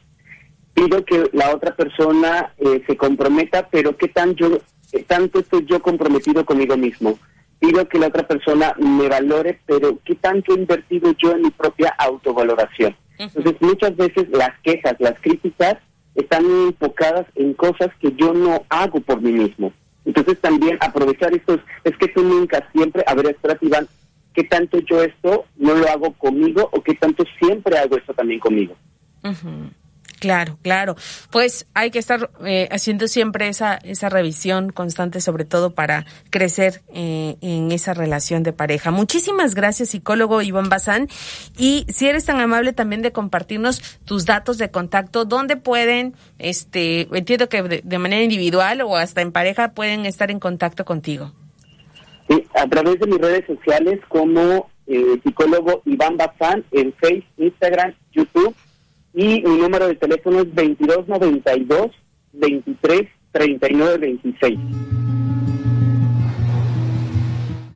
pido 0.77 1.03
que 1.03 1.31
la 1.33 1.55
otra 1.55 1.75
persona 1.75 2.53
eh, 2.59 2.83
se 2.85 2.95
comprometa, 2.95 3.67
pero 3.67 3.97
¿qué 3.97 4.07
tan 4.09 4.35
yo, 4.35 4.59
tanto 5.07 5.39
estoy 5.39 5.65
yo 5.65 5.81
comprometido 5.81 6.45
conmigo 6.45 6.77
mismo? 6.77 7.17
Pido 7.57 7.89
que 7.89 7.97
la 7.97 8.07
otra 8.07 8.27
persona 8.27 8.75
me 8.77 9.09
valore, 9.09 9.59
pero 9.65 9.97
¿qué 10.05 10.13
tanto 10.13 10.53
he 10.53 10.59
invertido 10.59 11.15
yo 11.17 11.31
en 11.31 11.41
mi 11.41 11.49
propia 11.49 11.95
autovaloración? 11.97 12.95
Entonces, 13.17 13.55
muchas 13.59 13.95
veces 13.95 14.29
las 14.29 14.51
quejas, 14.61 14.95
las 14.99 15.19
críticas 15.19 15.77
están 16.13 16.45
enfocadas 16.45 17.25
en 17.33 17.55
cosas 17.55 17.89
que 17.99 18.11
yo 18.11 18.35
no 18.35 18.63
hago 18.69 18.99
por 18.99 19.19
mí 19.19 19.31
mismo. 19.31 19.73
Entonces, 20.05 20.39
también 20.39 20.77
aprovechar 20.79 21.33
estos, 21.33 21.59
es 21.85 21.97
que 21.97 22.07
tú 22.09 22.21
nunca 22.21 22.69
siempre, 22.71 23.03
a 23.07 23.15
ver, 23.15 23.31
espérate, 23.31 23.65
Iván, 23.65 23.87
¿qué 24.35 24.43
tanto 24.43 24.77
yo 24.81 25.01
esto 25.01 25.45
no 25.55 25.73
lo 25.73 25.89
hago 25.89 26.13
conmigo 26.13 26.69
o 26.71 26.83
qué 26.83 26.93
tanto 26.93 27.23
siempre 27.39 27.79
hago 27.79 27.97
esto 27.97 28.13
también 28.13 28.39
conmigo? 28.39 28.75
Claro, 30.19 30.57
claro. 30.63 30.95
Pues 31.31 31.67
hay 31.75 31.91
que 31.91 31.99
estar 31.99 32.31
eh, 32.43 32.67
haciendo 32.71 33.07
siempre 33.07 33.47
esa, 33.47 33.75
esa 33.75 34.09
revisión 34.09 34.71
constante, 34.71 35.21
sobre 35.21 35.45
todo 35.45 35.75
para 35.75 36.05
crecer 36.31 36.81
eh, 36.93 37.35
en 37.41 37.71
esa 37.71 37.93
relación 37.93 38.41
de 38.41 38.51
pareja. 38.51 38.89
Muchísimas 38.89 39.53
gracias, 39.53 39.89
psicólogo 39.89 40.41
Iván 40.41 40.69
Bazán. 40.69 41.07
Y 41.57 41.85
si 41.89 42.07
eres 42.07 42.25
tan 42.25 42.39
amable 42.39 42.73
también 42.73 43.03
de 43.03 43.11
compartirnos 43.11 43.99
tus 44.05 44.25
datos 44.25 44.57
de 44.57 44.71
contacto, 44.71 45.25
¿dónde 45.25 45.55
pueden, 45.55 46.15
este, 46.39 47.07
entiendo 47.15 47.47
que 47.47 47.61
de, 47.61 47.97
manera 47.97 48.23
individual 48.23 48.81
o 48.81 48.95
hasta 48.95 49.21
en 49.21 49.31
pareja 49.31 49.73
pueden 49.73 50.05
estar 50.05 50.31
en 50.31 50.39
contacto 50.39 50.83
contigo? 50.83 51.31
Sí, 52.27 52.43
a 52.55 52.67
través 52.67 52.99
de 52.99 53.07
mis 53.07 53.19
redes 53.19 53.45
sociales 53.45 53.99
como 54.09 54.69
eh, 54.87 55.19
psicólogo 55.23 55.81
Iván 55.85 56.17
Bazán 56.17 56.65
en 56.71 56.93
Facebook, 56.93 57.33
Instagram, 57.37 57.93
YouTube 58.11 58.55
y 59.17 59.41
mi 59.41 59.57
número 59.57 59.87
de 59.87 59.95
teléfono 59.95 60.41
es 60.41 60.53
2292 60.53 61.91
23 62.33 63.01
39 63.31 63.97
26. 63.97 64.59